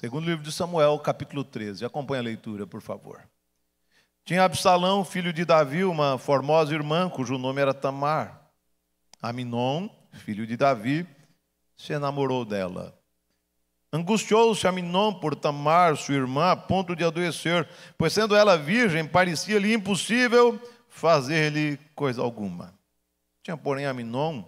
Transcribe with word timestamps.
Segundo 0.00 0.26
livro 0.26 0.44
de 0.44 0.52
Samuel, 0.52 0.96
capítulo 1.00 1.42
13. 1.42 1.84
Acompanhe 1.84 2.20
a 2.20 2.22
leitura, 2.22 2.64
por 2.64 2.80
favor. 2.80 3.20
Tinha 4.24 4.44
Absalão, 4.44 5.04
filho 5.04 5.32
de 5.32 5.44
Davi, 5.44 5.82
uma 5.82 6.16
formosa 6.16 6.72
irmã, 6.72 7.10
cujo 7.10 7.36
nome 7.36 7.60
era 7.60 7.74
Tamar. 7.74 8.48
Aminon, 9.20 9.88
filho 10.12 10.46
de 10.46 10.56
Davi, 10.56 11.04
se 11.76 11.94
enamorou 11.94 12.44
dela. 12.44 12.96
Angustiou-se 13.92 14.68
Aminon 14.68 15.14
por 15.14 15.34
Tamar, 15.34 15.96
sua 15.96 16.14
irmã, 16.14 16.52
a 16.52 16.56
ponto 16.56 16.94
de 16.94 17.02
adoecer, 17.02 17.68
pois 17.98 18.12
sendo 18.12 18.36
ela 18.36 18.56
virgem, 18.56 19.04
parecia-lhe 19.04 19.74
impossível 19.74 20.60
fazer-lhe 20.88 21.76
coisa 21.96 22.22
alguma. 22.22 22.72
Tinha, 23.42 23.56
porém, 23.56 23.84
Aminon, 23.84 24.44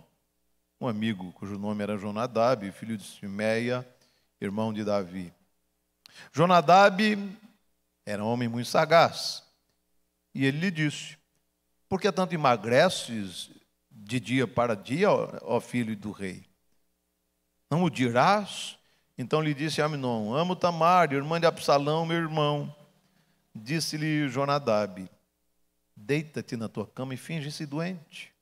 um 0.80 0.86
amigo 0.86 1.32
cujo 1.32 1.58
nome 1.58 1.82
era 1.82 1.98
Jonadab, 1.98 2.70
filho 2.70 2.96
de 2.96 3.02
Simeia, 3.02 3.84
irmão 4.40 4.72
de 4.72 4.84
Davi. 4.84 5.34
Jonadab 6.32 7.38
era 8.04 8.24
um 8.24 8.28
homem 8.28 8.48
muito 8.48 8.68
sagaz. 8.68 9.42
E 10.34 10.44
ele 10.44 10.58
lhe 10.58 10.70
disse: 10.70 11.16
Por 11.88 12.00
que 12.00 12.10
tanto 12.10 12.34
emagreces 12.34 13.50
de 13.90 14.20
dia 14.20 14.46
para 14.46 14.74
dia, 14.74 15.08
ó 15.10 15.60
filho 15.60 15.96
do 15.96 16.10
rei? 16.10 16.44
Não 17.70 17.84
o 17.84 17.90
dirás? 17.90 18.78
Então 19.16 19.42
lhe 19.42 19.54
disse 19.54 19.82
Aminon: 19.82 20.34
Amo 20.34 20.56
Tamar, 20.56 21.12
irmã 21.12 21.38
de 21.38 21.46
Absalão, 21.46 22.06
meu 22.06 22.16
irmão. 22.16 22.74
Disse-lhe 23.54 24.28
Jonadab: 24.28 25.08
Deita-te 25.94 26.56
na 26.56 26.68
tua 26.68 26.86
cama 26.86 27.14
e 27.14 27.16
finge-se 27.16 27.66
doente. 27.66 28.32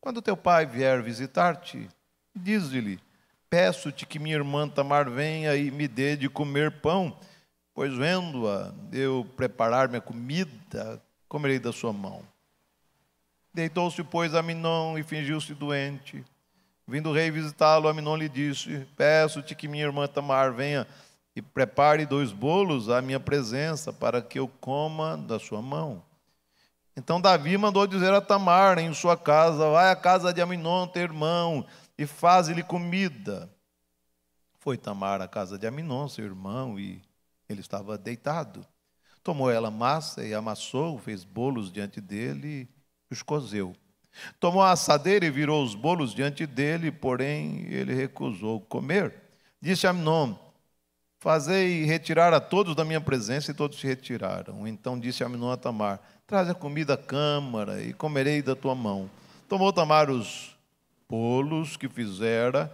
Quando 0.00 0.22
teu 0.22 0.36
pai 0.36 0.66
vier 0.66 1.02
visitar-te, 1.02 1.88
diz-lhe: 2.34 3.00
Peço-te 3.50 4.06
que 4.06 4.20
minha 4.20 4.36
irmã 4.36 4.68
Tamar 4.68 5.10
venha 5.10 5.56
e 5.56 5.72
me 5.72 5.88
dê 5.88 6.16
de 6.16 6.28
comer 6.28 6.70
pão, 6.80 7.18
pois 7.74 7.92
vendo-a 7.92 8.72
eu 8.92 9.26
preparar 9.36 9.88
minha 9.88 10.00
comida, 10.00 11.02
comerei 11.28 11.58
da 11.58 11.72
sua 11.72 11.92
mão. 11.92 12.22
Deitou-se, 13.52 14.04
pois, 14.04 14.36
Aminon 14.36 14.96
e 14.96 15.02
fingiu-se 15.02 15.52
doente. 15.52 16.24
Vindo 16.86 17.10
o 17.10 17.12
rei 17.12 17.28
visitá-lo, 17.32 17.88
Aminon 17.88 18.14
lhe 18.14 18.28
disse: 18.28 18.86
Peço-te 18.96 19.56
que 19.56 19.66
minha 19.66 19.84
irmã 19.84 20.06
Tamar 20.06 20.52
venha 20.52 20.86
e 21.34 21.42
prepare 21.42 22.06
dois 22.06 22.30
bolos 22.30 22.88
à 22.88 23.02
minha 23.02 23.18
presença, 23.18 23.92
para 23.92 24.22
que 24.22 24.38
eu 24.38 24.46
coma 24.60 25.16
da 25.16 25.40
sua 25.40 25.60
mão. 25.60 26.00
Então 26.96 27.20
Davi 27.20 27.56
mandou 27.58 27.86
dizer 27.86 28.12
a 28.12 28.20
Tamar 28.20 28.78
em 28.78 28.94
sua 28.94 29.16
casa: 29.16 29.70
Vai 29.70 29.90
à 29.90 29.96
casa 29.96 30.32
de 30.32 30.40
Aminon, 30.40 30.86
teu 30.86 31.02
irmão, 31.02 31.66
e 32.00 32.06
faz-lhe 32.06 32.62
comida. 32.62 33.54
Foi 34.58 34.78
Tamar 34.78 35.20
à 35.20 35.28
casa 35.28 35.58
de 35.58 35.66
Aminon, 35.66 36.08
seu 36.08 36.24
irmão, 36.24 36.80
e 36.80 37.02
ele 37.46 37.60
estava 37.60 37.98
deitado. 37.98 38.66
Tomou 39.22 39.50
ela 39.50 39.70
massa 39.70 40.24
e 40.24 40.32
amassou, 40.32 40.98
fez 40.98 41.24
bolos 41.24 41.70
diante 41.70 42.00
dele 42.00 42.66
e 43.10 43.12
os 43.12 43.22
cozeu. 43.22 43.76
Tomou 44.40 44.62
a 44.62 44.72
assadeira 44.72 45.26
e 45.26 45.30
virou 45.30 45.62
os 45.62 45.74
bolos 45.74 46.14
diante 46.14 46.46
dele, 46.46 46.90
porém 46.90 47.66
ele 47.66 47.92
recusou 47.92 48.62
comer. 48.62 49.14
Disse 49.60 49.86
Aminon: 49.86 50.34
Fazei 51.18 51.84
retirar 51.84 52.32
a 52.32 52.40
todos 52.40 52.74
da 52.74 52.82
minha 52.82 53.00
presença, 53.02 53.50
e 53.50 53.54
todos 53.54 53.78
se 53.78 53.86
retiraram. 53.86 54.66
Então 54.66 54.98
disse 54.98 55.22
Aminon 55.22 55.50
a 55.50 55.56
Tamar: 55.58 56.00
Traz 56.26 56.48
a 56.48 56.54
comida 56.54 56.94
à 56.94 56.96
câmara 56.96 57.82
e 57.82 57.92
comerei 57.92 58.40
da 58.40 58.56
tua 58.56 58.74
mão. 58.74 59.10
Tomou 59.46 59.70
Tamar 59.70 60.08
os 60.08 60.58
bolos 61.10 61.76
que 61.76 61.88
fizera 61.88 62.72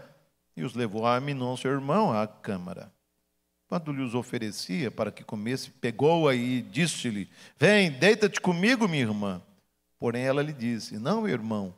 e 0.54 0.62
os 0.62 0.74
levou 0.74 1.06
a 1.06 1.16
Aminon, 1.16 1.56
seu 1.56 1.72
irmão, 1.72 2.12
à 2.12 2.26
câmara. 2.26 2.92
Quando 3.66 3.90
lhe 3.90 4.02
os 4.02 4.14
oferecia 4.14 4.90
para 4.90 5.10
que 5.10 5.24
comesse, 5.24 5.70
pegou-a 5.70 6.34
e 6.34 6.60
disse-lhe: 6.60 7.28
Vem, 7.58 7.90
deita-te 7.90 8.40
comigo, 8.40 8.86
minha 8.86 9.02
irmã. 9.02 9.42
Porém, 9.98 10.22
ela 10.22 10.42
lhe 10.42 10.52
disse: 10.52 10.98
Não, 10.98 11.26
irmão, 11.26 11.74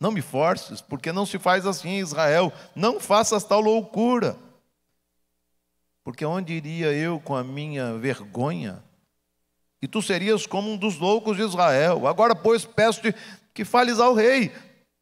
não 0.00 0.10
me 0.10 0.22
forces, 0.22 0.80
porque 0.80 1.12
não 1.12 1.26
se 1.26 1.38
faz 1.38 1.66
assim 1.66 1.90
em 1.90 2.00
Israel. 2.00 2.50
Não 2.74 2.98
faças 2.98 3.44
tal 3.44 3.60
loucura. 3.60 4.36
Porque 6.02 6.24
onde 6.24 6.54
iria 6.54 6.92
eu 6.92 7.20
com 7.20 7.36
a 7.36 7.44
minha 7.44 7.96
vergonha? 7.98 8.82
E 9.82 9.86
tu 9.86 10.02
serias 10.02 10.46
como 10.46 10.72
um 10.72 10.76
dos 10.76 10.98
loucos 10.98 11.36
de 11.36 11.42
Israel. 11.42 12.06
Agora, 12.06 12.34
pois, 12.34 12.64
peço-te 12.64 13.14
que 13.54 13.64
fales 13.64 14.00
ao 14.00 14.14
rei, 14.14 14.52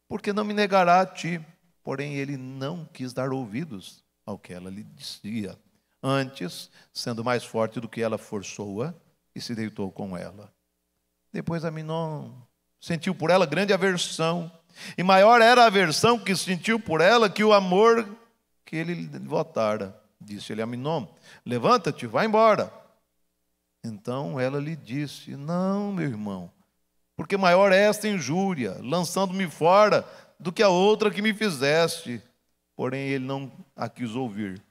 porque 0.09 0.33
não 0.33 0.43
me 0.43 0.53
negará 0.53 0.99
a 0.99 1.05
ti. 1.05 1.39
Porém, 1.83 2.15
ele 2.15 2.35
não 2.35 2.83
quis 2.91 3.13
dar 3.13 3.31
ouvidos 3.31 4.03
ao 4.25 4.37
que 4.37 4.51
ela 4.51 4.69
lhe 4.69 4.83
dizia. 4.83 5.57
Antes, 6.03 6.69
sendo 6.91 7.23
mais 7.23 7.45
forte 7.45 7.79
do 7.79 7.87
que 7.87 8.01
ela, 8.01 8.17
forçou-a 8.17 8.93
e 9.33 9.39
se 9.39 9.55
deitou 9.55 9.91
com 9.91 10.17
ela. 10.17 10.51
Depois 11.31 11.63
Aminon 11.63 12.31
sentiu 12.81 13.13
por 13.13 13.29
ela 13.29 13.45
grande 13.45 13.73
aversão, 13.73 14.51
e 14.97 15.03
maior 15.03 15.41
era 15.41 15.63
a 15.63 15.67
aversão 15.67 16.17
que 16.17 16.35
sentiu 16.35 16.79
por 16.79 17.01
ela 17.01 17.29
que 17.29 17.43
o 17.43 17.53
amor 17.53 18.07
que 18.65 18.75
ele 18.75 18.93
lhe 18.93 19.19
votara. 19.19 19.99
Disse-lhe 20.19 20.61
Aminon: 20.61 21.07
Levanta-te, 21.45 22.07
vá 22.07 22.25
embora. 22.25 22.73
Então 23.83 24.39
ela 24.39 24.59
lhe 24.59 24.75
disse: 24.75 25.35
Não, 25.35 25.91
meu 25.91 26.07
irmão, 26.07 26.51
porque 27.19 27.35
maior 27.35 27.73
é 27.73 27.81
esta 27.81 28.07
injúria, 28.07 28.77
lançando-me 28.81 29.45
fora, 29.45 30.07
do 30.39 30.53
que 30.53 30.63
a 30.63 30.69
outra 30.69 31.11
que 31.11 31.21
me 31.21 31.33
fizeste. 31.33 32.23
Porém, 32.77 33.09
ele 33.09 33.25
não 33.25 33.51
a 33.75 33.89
quis 33.89 34.15
ouvir. 34.15 34.63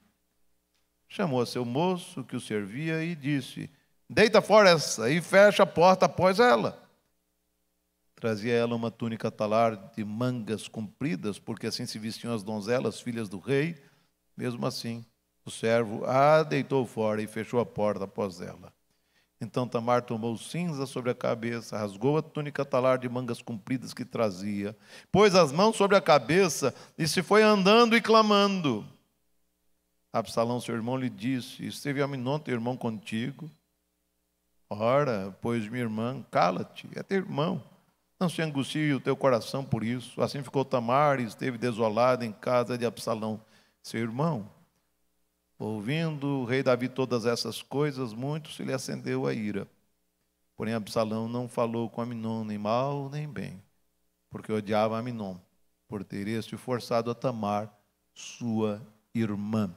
Chamou 1.06 1.42
a 1.42 1.46
seu 1.46 1.62
moço 1.62 2.24
que 2.24 2.34
o 2.34 2.40
servia 2.40 3.04
e 3.04 3.14
disse: 3.14 3.70
Deita 4.08 4.40
fora 4.40 4.70
essa 4.70 5.10
e 5.10 5.20
fecha 5.20 5.62
a 5.62 5.66
porta 5.66 6.06
após 6.06 6.40
ela. 6.40 6.82
Trazia 8.14 8.54
ela 8.54 8.74
uma 8.74 8.90
túnica 8.90 9.30
talar 9.30 9.76
de 9.94 10.02
mangas 10.02 10.66
compridas, 10.68 11.38
porque 11.38 11.66
assim 11.66 11.84
se 11.84 11.98
vestiam 11.98 12.34
as 12.34 12.42
donzelas, 12.42 12.98
filhas 12.98 13.28
do 13.28 13.38
rei. 13.38 13.76
Mesmo 14.34 14.66
assim, 14.66 15.04
o 15.44 15.50
servo 15.50 16.06
a 16.06 16.42
deitou 16.42 16.86
fora 16.86 17.20
e 17.20 17.26
fechou 17.26 17.60
a 17.60 17.66
porta 17.66 18.04
após 18.04 18.40
ela. 18.40 18.72
Então 19.40 19.68
Tamar 19.68 20.02
tomou 20.02 20.36
cinza 20.36 20.84
sobre 20.84 21.10
a 21.10 21.14
cabeça, 21.14 21.78
rasgou 21.78 22.18
a 22.18 22.22
túnica 22.22 22.64
talar 22.64 22.98
de 22.98 23.08
mangas 23.08 23.40
compridas 23.40 23.94
que 23.94 24.04
trazia, 24.04 24.76
pôs 25.12 25.34
as 25.34 25.52
mãos 25.52 25.76
sobre 25.76 25.96
a 25.96 26.00
cabeça 26.00 26.74
e 26.96 27.06
se 27.06 27.22
foi 27.22 27.42
andando 27.42 27.96
e 27.96 28.00
clamando. 28.00 28.84
Absalão, 30.12 30.60
seu 30.60 30.74
irmão, 30.74 30.96
lhe 30.96 31.08
disse: 31.08 31.64
Esteve 31.64 32.02
Aminon, 32.02 32.38
teu 32.38 32.54
irmão, 32.54 32.76
contigo? 32.76 33.48
Ora, 34.68 35.36
pois 35.40 35.68
minha 35.68 35.84
irmã, 35.84 36.24
cala-te, 36.30 36.88
é 36.94 37.02
teu 37.02 37.18
irmão. 37.18 37.62
Não 38.18 38.28
se 38.28 38.42
angustie 38.42 38.92
o 38.92 39.00
teu 39.00 39.16
coração 39.16 39.64
por 39.64 39.84
isso. 39.84 40.20
Assim 40.20 40.42
ficou 40.42 40.64
Tamar 40.64 41.20
e 41.20 41.24
esteve 41.24 41.56
desolada 41.56 42.24
em 42.24 42.32
casa 42.32 42.76
de 42.76 42.84
Absalão, 42.84 43.40
seu 43.82 44.00
irmão. 44.00 44.50
Ouvindo 45.58 46.26
o 46.26 46.44
rei 46.44 46.62
Davi 46.62 46.88
todas 46.88 47.26
essas 47.26 47.60
coisas, 47.60 48.12
muito 48.12 48.52
se 48.52 48.62
lhe 48.62 48.72
acendeu 48.72 49.26
a 49.26 49.34
ira. 49.34 49.66
Porém, 50.56 50.72
Absalão 50.72 51.28
não 51.28 51.48
falou 51.48 51.90
com 51.90 52.00
Aminon 52.00 52.44
nem 52.44 52.56
mal 52.56 53.10
nem 53.10 53.28
bem, 53.28 53.60
porque 54.30 54.52
odiava 54.52 54.96
Aminon, 54.96 55.36
por 55.88 56.04
ter 56.04 56.28
este 56.28 56.56
forçado 56.56 57.10
a 57.10 57.14
Tamar, 57.14 57.72
sua 58.14 58.80
irmã. 59.12 59.74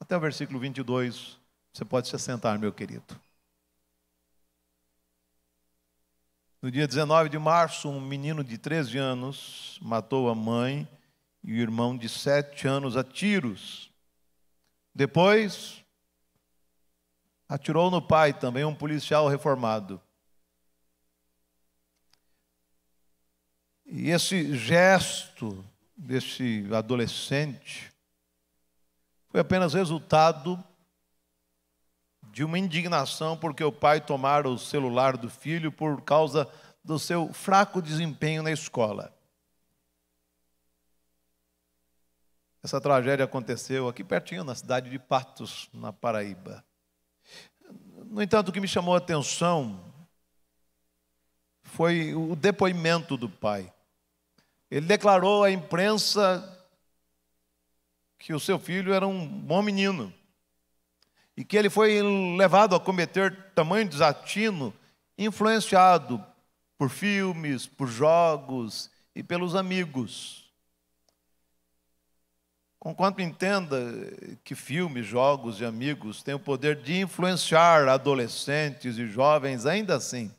Até 0.00 0.16
o 0.16 0.20
versículo 0.20 0.58
22, 0.58 1.38
você 1.72 1.84
pode 1.84 2.08
se 2.08 2.16
assentar, 2.16 2.58
meu 2.58 2.72
querido. 2.72 3.20
No 6.60 6.70
dia 6.70 6.86
19 6.86 7.28
de 7.28 7.38
março, 7.38 7.88
um 7.88 8.00
menino 8.00 8.42
de 8.42 8.58
13 8.58 8.98
anos 8.98 9.78
matou 9.80 10.28
a 10.28 10.34
mãe 10.34 10.88
e 11.42 11.52
o 11.52 11.56
irmão 11.56 11.96
de 11.96 12.08
7 12.08 12.66
anos 12.66 12.96
a 12.96 13.04
tiros 13.04 13.89
depois, 14.94 15.84
atirou 17.48 17.90
no 17.90 18.00
pai 18.00 18.32
também 18.32 18.64
um 18.64 18.74
policial 18.74 19.28
reformado. 19.28 20.00
E 23.86 24.10
esse 24.10 24.56
gesto 24.56 25.64
desse 25.96 26.68
adolescente 26.72 27.92
foi 29.28 29.40
apenas 29.40 29.74
resultado 29.74 30.62
de 32.30 32.44
uma 32.44 32.58
indignação 32.58 33.36
porque 33.36 33.64
o 33.64 33.72
pai 33.72 34.00
tomara 34.00 34.48
o 34.48 34.58
celular 34.58 35.16
do 35.16 35.28
filho 35.28 35.72
por 35.72 36.02
causa 36.02 36.48
do 36.84 36.98
seu 36.98 37.32
fraco 37.32 37.82
desempenho 37.82 38.42
na 38.42 38.52
escola. 38.52 39.12
Essa 42.62 42.80
tragédia 42.80 43.24
aconteceu 43.24 43.88
aqui 43.88 44.04
pertinho, 44.04 44.44
na 44.44 44.54
cidade 44.54 44.90
de 44.90 44.98
Patos, 44.98 45.68
na 45.72 45.92
Paraíba. 45.92 46.62
No 48.04 48.22
entanto, 48.22 48.48
o 48.48 48.52
que 48.52 48.60
me 48.60 48.68
chamou 48.68 48.94
a 48.94 48.98
atenção 48.98 49.82
foi 51.62 52.14
o 52.14 52.36
depoimento 52.36 53.16
do 53.16 53.28
pai. 53.28 53.72
Ele 54.70 54.86
declarou 54.86 55.42
à 55.42 55.50
imprensa 55.50 56.58
que 58.18 58.34
o 58.34 58.40
seu 58.40 58.58
filho 58.58 58.92
era 58.92 59.06
um 59.06 59.26
bom 59.26 59.62
menino. 59.62 60.12
e 61.36 61.44
que 61.44 61.56
ele 61.56 61.70
foi 61.70 62.02
levado 62.36 62.76
a 62.76 62.80
cometer 62.80 63.52
tamanho 63.54 63.88
desatino, 63.88 64.74
influenciado 65.16 66.22
por 66.76 66.90
filmes, 66.90 67.66
por 67.66 67.88
jogos 67.88 68.90
e 69.14 69.22
pelos 69.22 69.54
amigos. 69.54 70.49
Conquanto 72.80 73.20
entenda 73.20 73.76
que 74.42 74.54
filmes, 74.54 75.06
jogos 75.06 75.60
e 75.60 75.66
amigos 75.66 76.22
têm 76.22 76.32
o 76.32 76.40
poder 76.40 76.82
de 76.82 76.98
influenciar 76.98 77.86
adolescentes 77.86 78.96
e 78.96 79.06
jovens, 79.06 79.66
ainda 79.66 79.94
assim, 79.96 80.34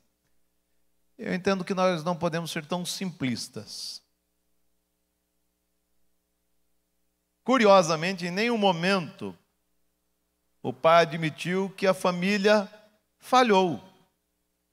eu 1.19 1.35
entendo 1.35 1.63
que 1.63 1.75
nós 1.75 2.03
não 2.03 2.17
podemos 2.17 2.49
ser 2.49 2.65
tão 2.65 2.83
simplistas. 2.83 4.01
Curiosamente, 7.43 8.25
em 8.25 8.31
nenhum 8.31 8.57
momento 8.57 9.37
o 10.63 10.73
pai 10.73 11.03
admitiu 11.03 11.69
que 11.69 11.85
a 11.85 11.93
família 11.93 12.67
falhou 13.19 13.79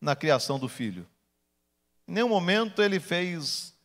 na 0.00 0.16
criação 0.16 0.58
do 0.58 0.70
filho. 0.70 1.06
Em 2.06 2.12
nenhum 2.12 2.30
momento 2.30 2.82
ele 2.82 2.98
fez 2.98 3.77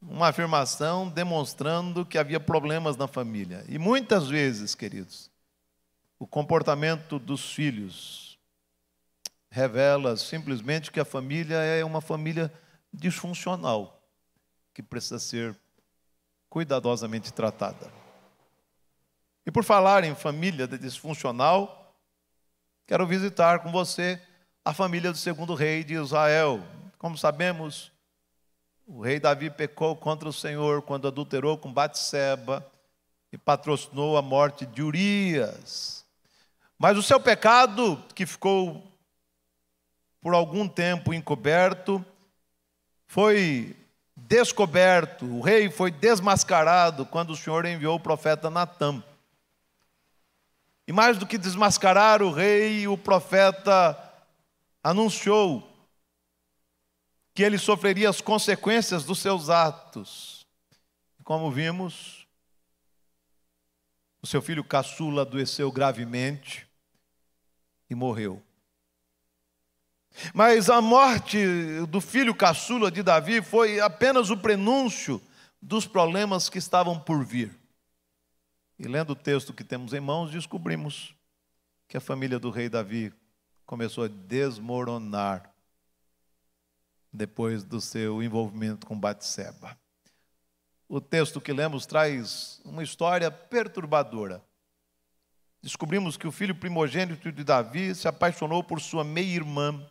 uma 0.00 0.28
afirmação 0.28 1.08
demonstrando 1.08 2.06
que 2.06 2.18
havia 2.18 2.38
problemas 2.38 2.96
na 2.96 3.08
família. 3.08 3.64
E 3.68 3.78
muitas 3.78 4.28
vezes, 4.28 4.74
queridos, 4.74 5.30
o 6.18 6.26
comportamento 6.26 7.18
dos 7.18 7.52
filhos 7.52 8.38
revela 9.50 10.16
simplesmente 10.16 10.90
que 10.90 11.00
a 11.00 11.04
família 11.04 11.56
é 11.56 11.84
uma 11.84 12.00
família 12.00 12.52
disfuncional, 12.92 14.02
que 14.74 14.82
precisa 14.82 15.18
ser 15.18 15.56
cuidadosamente 16.48 17.32
tratada. 17.32 17.90
E 19.44 19.50
por 19.50 19.64
falar 19.64 20.04
em 20.04 20.14
família 20.14 20.68
disfuncional, 20.68 21.94
quero 22.86 23.06
visitar 23.06 23.60
com 23.60 23.72
você 23.72 24.20
a 24.64 24.74
família 24.74 25.10
do 25.10 25.18
segundo 25.18 25.54
rei 25.54 25.82
de 25.82 25.94
Israel. 25.94 26.62
Como 26.98 27.16
sabemos, 27.16 27.90
o 28.90 29.02
rei 29.02 29.20
Davi 29.20 29.50
pecou 29.50 29.94
contra 29.94 30.26
o 30.26 30.32
Senhor 30.32 30.80
quando 30.80 31.06
adulterou 31.06 31.58
com 31.58 31.70
Batseba 31.70 32.66
e 33.30 33.36
patrocinou 33.36 34.16
a 34.16 34.22
morte 34.22 34.64
de 34.64 34.82
Urias. 34.82 36.06
Mas 36.78 36.96
o 36.96 37.02
seu 37.02 37.20
pecado, 37.20 38.02
que 38.14 38.24
ficou 38.24 38.82
por 40.22 40.32
algum 40.32 40.66
tempo 40.66 41.12
encoberto, 41.12 42.02
foi 43.06 43.76
descoberto, 44.16 45.26
o 45.26 45.42
rei 45.42 45.70
foi 45.70 45.90
desmascarado 45.90 47.04
quando 47.04 47.30
o 47.30 47.36
Senhor 47.36 47.66
enviou 47.66 47.96
o 47.96 48.00
profeta 48.00 48.48
Natan. 48.48 49.04
E 50.86 50.92
mais 50.94 51.18
do 51.18 51.26
que 51.26 51.36
desmascarar 51.36 52.22
o 52.22 52.32
rei, 52.32 52.88
o 52.88 52.96
profeta 52.96 53.96
anunciou 54.82 55.67
que 57.38 57.44
ele 57.44 57.56
sofreria 57.56 58.10
as 58.10 58.20
consequências 58.20 59.04
dos 59.04 59.20
seus 59.20 59.48
atos. 59.48 60.44
Como 61.22 61.52
vimos, 61.52 62.26
o 64.20 64.26
seu 64.26 64.42
filho 64.42 64.64
caçula 64.64 65.22
adoeceu 65.22 65.70
gravemente 65.70 66.66
e 67.88 67.94
morreu. 67.94 68.42
Mas 70.34 70.68
a 70.68 70.80
morte 70.80 71.38
do 71.88 72.00
filho 72.00 72.34
caçula 72.34 72.90
de 72.90 73.04
Davi 73.04 73.40
foi 73.40 73.78
apenas 73.78 74.30
o 74.30 74.36
prenúncio 74.36 75.22
dos 75.62 75.86
problemas 75.86 76.48
que 76.48 76.58
estavam 76.58 76.98
por 76.98 77.24
vir. 77.24 77.56
E 78.80 78.88
lendo 78.88 79.10
o 79.10 79.14
texto 79.14 79.54
que 79.54 79.62
temos 79.62 79.92
em 79.92 80.00
mãos, 80.00 80.32
descobrimos 80.32 81.14
que 81.86 81.96
a 81.96 82.00
família 82.00 82.40
do 82.40 82.50
rei 82.50 82.68
Davi 82.68 83.14
começou 83.64 84.02
a 84.02 84.08
desmoronar 84.08 85.54
depois 87.18 87.64
do 87.64 87.80
seu 87.80 88.22
envolvimento 88.22 88.86
com 88.86 88.98
Batseba. 88.98 89.76
O 90.88 91.00
texto 91.00 91.40
que 91.40 91.52
lemos 91.52 91.84
traz 91.84 92.62
uma 92.64 92.82
história 92.82 93.30
perturbadora. 93.30 94.42
Descobrimos 95.60 96.16
que 96.16 96.26
o 96.26 96.32
filho 96.32 96.54
primogênito 96.54 97.30
de 97.32 97.44
Davi 97.44 97.94
se 97.94 98.06
apaixonou 98.06 98.62
por 98.62 98.80
sua 98.80 99.02
meia-irmã 99.02 99.84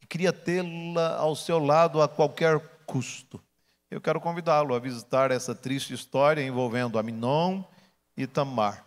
e 0.00 0.06
queria 0.06 0.32
tê-la 0.32 1.16
ao 1.16 1.34
seu 1.34 1.58
lado 1.58 2.00
a 2.00 2.08
qualquer 2.08 2.58
custo. 2.86 3.42
Eu 3.90 4.00
quero 4.00 4.20
convidá-lo 4.20 4.74
a 4.74 4.78
visitar 4.78 5.30
essa 5.32 5.54
triste 5.54 5.92
história 5.92 6.42
envolvendo 6.42 6.98
Aminon 6.98 7.64
e 8.16 8.26
Tamar. 8.26 8.86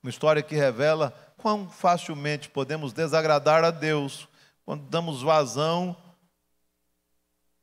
Uma 0.00 0.10
história 0.10 0.42
que 0.42 0.54
revela 0.54 1.10
quão 1.36 1.68
facilmente 1.68 2.48
podemos 2.48 2.92
desagradar 2.92 3.64
a 3.64 3.70
Deus 3.70 4.28
quando 4.64 4.84
damos 4.84 5.22
vazão 5.22 5.96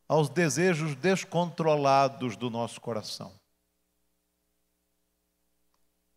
aos 0.08 0.30
desejos 0.30 0.96
descontrolados 0.96 2.36
do 2.36 2.50
nosso 2.50 2.80
coração. 2.80 3.34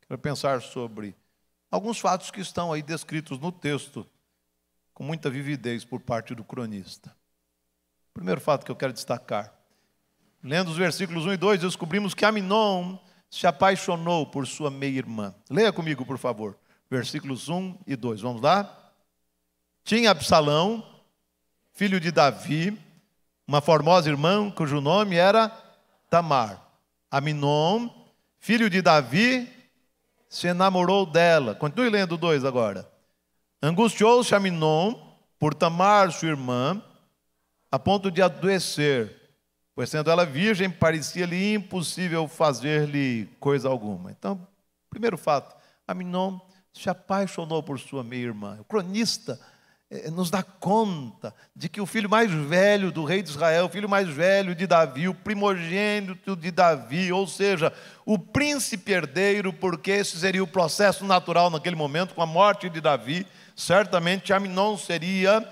Quero 0.07 0.19
pensar 0.19 0.63
sobre 0.63 1.15
alguns 1.71 1.99
fatos 1.99 2.31
que 2.31 2.41
estão 2.41 2.73
aí 2.73 2.83
descritos 2.83 3.39
no 3.39 3.53
texto 3.53 4.07
com 4.95 5.05
muita 5.05 5.31
vividez 5.31 5.85
por 5.85 6.01
parte 6.01 6.35
do 6.35 6.43
cronista. 6.43 7.15
Primeiro 8.13 8.41
fato 8.41 8.65
que 8.65 8.71
eu 8.71 8.77
quero 8.77 8.93
destacar. 8.93 9.55
Lendo 10.43 10.71
os 10.71 10.77
versículos 10.77 11.27
1 11.27 11.35
e 11.35 11.37
2, 11.37 11.61
descobrimos 11.61 12.15
que 12.15 12.25
Aminon 12.25 12.99
se 13.31 13.47
apaixonou 13.47 14.27
por 14.27 14.47
sua 14.47 14.71
meia-irmã. 14.71 15.35
Leia 15.51 15.73
comigo, 15.73 16.05
por 16.05 16.19
favor. 16.19 16.59
Versículos 16.91 17.49
1 17.49 17.79
e 17.87 17.95
2. 17.95 18.23
Vamos 18.23 18.41
lá? 18.41 18.93
Tinha 19.85 20.11
Absalão, 20.11 20.85
filho 21.73 22.01
de 22.01 22.11
Davi, 22.11 22.77
uma 23.49 23.63
formosa 23.63 24.11
irmã 24.11 24.51
cujo 24.51 24.79
nome 24.79 25.17
era 25.17 25.51
Tamar. 26.11 26.63
Aminon, 27.11 27.89
filho 28.39 28.69
de 28.69 28.83
Davi, 28.83 29.51
se 30.29 30.49
enamorou 30.49 31.07
dela. 31.07 31.55
Continue 31.55 31.89
lendo 31.89 32.19
dois 32.19 32.45
agora. 32.45 32.87
Angustiou-se 33.63 34.35
Aminon 34.35 34.95
por 35.39 35.55
Tamar, 35.55 36.13
sua 36.13 36.29
irmã, 36.29 36.83
a 37.73 37.79
ponto 37.79 38.11
de 38.11 38.21
adoecer, 38.21 39.17
pois 39.75 39.89
sendo 39.89 40.11
ela 40.11 40.27
virgem, 40.27 40.69
parecia-lhe 40.69 41.55
impossível 41.55 42.29
fazer-lhe 42.29 43.27
coisa 43.41 43.69
alguma. 43.69 44.11
Então, 44.11 44.47
primeiro 44.91 45.17
fato, 45.17 45.57
Aminon 45.87 46.39
se 46.71 46.91
apaixonou 46.91 47.63
por 47.63 47.79
sua 47.79 48.05
meia-irmã. 48.05 48.59
O 48.61 48.65
cronista 48.65 49.41
nos 50.13 50.31
dá 50.31 50.43
conta 50.43 51.35
de 51.57 51.69
que 51.69 51.81
o 51.81 51.87
filho 51.87 52.11
mais 52.11 52.31
velho 52.31 52.93
do 52.93 53.05
rei 53.05 53.23
de 53.23 53.31
Israel, 53.31 53.67
o 53.67 53.71
filho 53.71 53.89
mais 53.89 54.07
velho 54.07 54.55
de 54.55 54.67
Davi, 54.67 55.09
o 55.09 55.15
primogênito 55.15 56.37
de 56.37 56.51
Davi, 56.51 57.11
ou 57.11 57.27
seja, 57.27 57.73
o 58.05 58.19
príncipe 58.19 58.93
herdeiro, 58.93 59.51
porque 59.51 59.93
esse 59.93 60.19
seria 60.19 60.43
o 60.45 60.47
processo 60.47 61.07
natural 61.07 61.49
naquele 61.49 61.77
momento, 61.77 62.15
com 62.15 62.23
a 62.23 62.27
morte 62.27 62.69
de 62.69 62.83
Davi, 62.83 63.27
certamente 63.57 64.33
Aminon 64.33 64.77
seria 64.77 65.47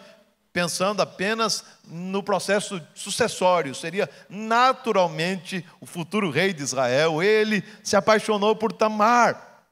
pensando 0.52 1.02
apenas 1.02 1.64
no 1.86 2.22
processo 2.22 2.80
sucessório, 2.94 3.74
seria 3.74 4.08
naturalmente 4.28 5.62
o 5.80 5.86
futuro 5.86 6.30
rei 6.30 6.54
de 6.54 6.62
Israel. 6.62 7.22
Ele 7.22 7.62
se 7.82 7.94
apaixonou 7.94 8.56
por 8.56 8.72
Tamar, 8.72 9.66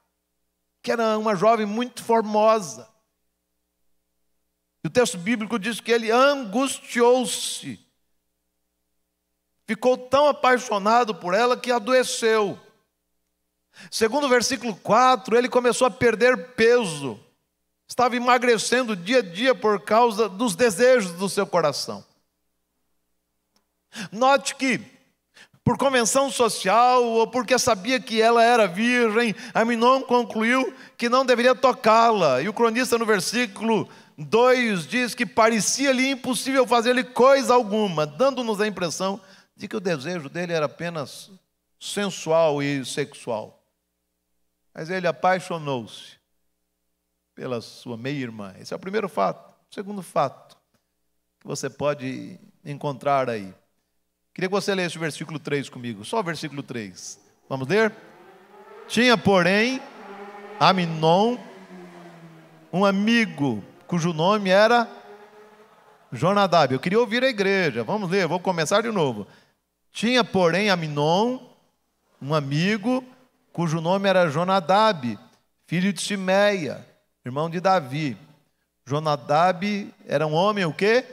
que 0.83 0.91
era 0.91 1.17
uma 1.17 1.35
jovem 1.35 1.65
muito 1.65 2.03
formosa. 2.03 2.87
O 4.85 4.89
texto 4.89 5.17
bíblico 5.17 5.57
diz 5.57 5.79
que 5.79 5.91
ele 5.91 6.11
angustiou-se. 6.11 7.79
Ficou 9.65 9.97
tão 9.97 10.27
apaixonado 10.27 11.15
por 11.15 11.33
ela 11.33 11.57
que 11.57 11.71
adoeceu. 11.71 12.59
Segundo 13.89 14.25
o 14.25 14.29
versículo 14.29 14.75
4, 14.75 15.35
ele 15.35 15.49
começou 15.49 15.87
a 15.87 15.91
perder 15.91 16.53
peso. 16.53 17.19
Estava 17.87 18.15
emagrecendo 18.15 18.95
dia 18.95 19.19
a 19.19 19.21
dia 19.23 19.55
por 19.55 19.81
causa 19.81 20.29
dos 20.29 20.55
desejos 20.55 21.13
do 21.13 21.27
seu 21.27 21.47
coração. 21.47 22.05
Note 24.11 24.53
que, 24.53 24.79
por 25.63 25.79
convenção 25.79 26.29
social 26.29 27.03
ou 27.03 27.25
porque 27.25 27.57
sabia 27.57 27.99
que 27.99 28.21
ela 28.21 28.43
era 28.43 28.67
virgem, 28.67 29.33
Aminon 29.51 30.03
concluiu 30.03 30.71
que 30.95 31.09
não 31.09 31.25
deveria 31.25 31.55
tocá-la. 31.55 32.43
E 32.43 32.47
o 32.47 32.53
cronista, 32.53 32.99
no 32.99 33.05
versículo 33.05 33.89
2 34.17 34.87
diz 34.87 35.13
que 35.13 35.25
parecia-lhe 35.25 36.11
impossível 36.11 36.65
fazer-lhe 36.65 37.03
coisa 37.03 37.53
alguma, 37.53 38.05
dando-nos 38.05 38.61
a 38.61 38.67
impressão 38.67 39.19
de 39.55 39.67
que 39.67 39.75
o 39.75 39.81
desejo 39.81 40.29
dele 40.29 40.53
era 40.53 40.65
apenas 40.65 41.31
sensual 41.79 42.63
e 42.63 42.85
sexual. 42.85 43.61
Mas 44.73 44.89
ele 44.89 45.07
apaixonou-se 45.07 46.17
pela 47.33 47.59
sua 47.61 47.97
meia-irmã. 47.97 48.53
Esse 48.59 48.73
é 48.73 48.77
o 48.77 48.79
primeiro 48.79 49.09
fato. 49.09 49.53
O 49.69 49.73
segundo 49.73 50.01
fato 50.01 50.57
que 51.39 51.47
você 51.47 51.69
pode 51.69 52.39
encontrar 52.63 53.29
aí. 53.29 53.53
Queria 54.33 54.49
que 54.49 54.55
você 54.55 54.73
lesse 54.73 54.97
o 54.97 54.99
versículo 54.99 55.39
3 55.39 55.69
comigo, 55.69 56.03
só 56.03 56.19
o 56.19 56.23
versículo 56.23 56.63
3. 56.63 57.19
Vamos 57.47 57.67
ler? 57.67 57.93
Tinha, 58.87 59.17
porém, 59.17 59.81
Aminon 60.59 61.37
um 62.71 62.83
amigo 62.83 63.63
cujo 63.87 64.13
nome 64.13 64.49
era 64.49 64.87
Jonadab. 66.11 66.73
Eu 66.73 66.79
queria 66.79 66.99
ouvir 66.99 67.23
a 67.23 67.29
igreja. 67.29 67.83
Vamos 67.83 68.09
ler, 68.09 68.27
vou 68.27 68.39
começar 68.39 68.81
de 68.81 68.91
novo. 68.91 69.27
Tinha, 69.91 70.23
porém, 70.23 70.69
Aminon, 70.69 71.39
um 72.21 72.33
amigo, 72.33 73.03
cujo 73.53 73.79
nome 73.79 74.09
era 74.09 74.29
Jonadab, 74.29 75.17
filho 75.67 75.93
de 75.93 76.01
Simeia, 76.01 76.85
irmão 77.23 77.49
de 77.49 77.59
Davi. 77.59 78.17
Jonadab 78.85 79.93
era 80.05 80.27
um 80.27 80.33
homem 80.33 80.65
o 80.65 80.73
quê? 80.73 81.05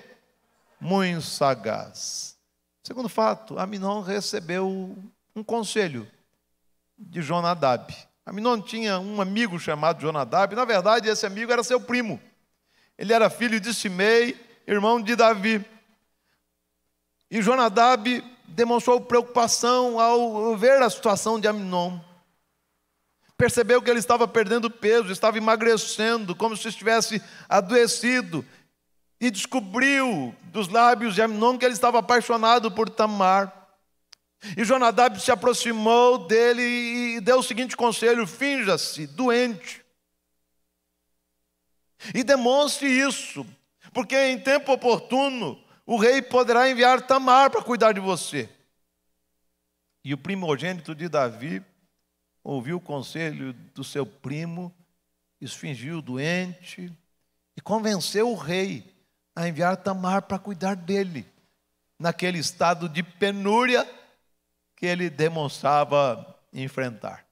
Muito 0.81 1.23
sagaz. 1.23 2.37
Segundo 2.83 3.09
fato, 3.09 3.59
Aminon 3.59 4.01
recebeu 4.01 4.97
um 5.35 5.45
conselho 5.45 6.07
de 6.99 7.23
Jonadab. 7.23 7.95
Aminon 8.27 8.61
tinha 8.61 8.99
um 8.99 9.21
amigo 9.21 9.59
chamado 9.59 10.01
Jonadab, 10.01 10.55
na 10.55 10.65
verdade 10.65 11.09
esse 11.09 11.25
amigo 11.25 11.53
era 11.53 11.63
seu 11.63 11.81
primo. 11.81 12.21
Ele 12.99 13.13
era 13.13 13.31
filho 13.31 13.61
de 13.61 13.73
Simei, 13.75 14.37
irmão 14.67 15.01
de 15.01 15.17
Davi. 15.17 15.65
E 17.31 17.41
Jonadab 17.41 18.23
demonstrou 18.47 19.01
preocupação 19.01 19.99
ao 19.99 20.57
ver 20.57 20.83
a 20.83 20.91
situação 20.91 21.41
de 21.41 21.49
Aminon. 21.49 21.99
Percebeu 23.37 23.83
que 23.83 23.91
ele 23.91 23.99
estava 23.99 24.29
perdendo 24.29 24.71
peso, 24.71 25.11
estava 25.11 25.39
emagrecendo, 25.39 26.37
como 26.37 26.57
se 26.57 26.69
estivesse 26.69 27.21
adoecido. 27.49 28.45
E 29.21 29.31
descobriu 29.31 30.35
dos 30.45 30.69
lábios 30.69 31.15
de 31.15 31.23
Aminon 31.23 31.57
que 31.57 31.65
ele 31.65 31.75
estava 31.75 31.99
apaixonado 31.99 32.71
por 32.71 32.89
Tamar. 32.91 33.53
E 34.57 34.65
Jonadab 34.65 35.21
se 35.21 35.31
aproximou 35.31 36.27
dele 36.27 36.63
e 37.17 37.21
deu 37.21 37.39
o 37.39 37.43
seguinte 37.43 37.77
conselho: 37.77 38.27
finja-se 38.27 39.07
doente. 39.07 39.82
E 42.15 42.25
demonstre 42.25 42.87
isso, 42.87 43.47
porque 43.93 44.17
em 44.17 44.39
tempo 44.39 44.73
oportuno 44.73 45.63
o 45.87 45.97
rei 45.97 46.23
poderá 46.23 46.71
enviar 46.71 47.07
Tamar 47.07 47.51
para 47.51 47.63
cuidar 47.63 47.93
de 47.93 48.01
você. 48.01 48.49
E 50.05 50.13
o 50.13 50.19
primogênito 50.19 50.95
de 50.95 51.09
Davi 51.09 51.63
ouviu 52.43 52.79
o 52.79 52.81
conselho 52.81 53.53
do 53.53 53.85
seu 53.85 54.05
primo, 54.05 54.75
e 55.43 55.49
fingiu 55.49 56.01
doente 56.01 56.93
e 57.57 57.61
convenceu 57.61 58.31
o 58.31 58.37
rei 58.37 58.95
a 59.35 59.49
enviar 59.49 59.77
Tamar 59.77 60.23
para 60.23 60.39
cuidar 60.39 60.77
dele, 60.77 61.27
naquele 61.99 62.39
estado 62.39 62.89
de 62.89 63.03
penúria 63.03 63.85
que 64.77 64.87
ele 64.87 65.11
demonstrava 65.11 66.39
enfrentar. 66.53 67.27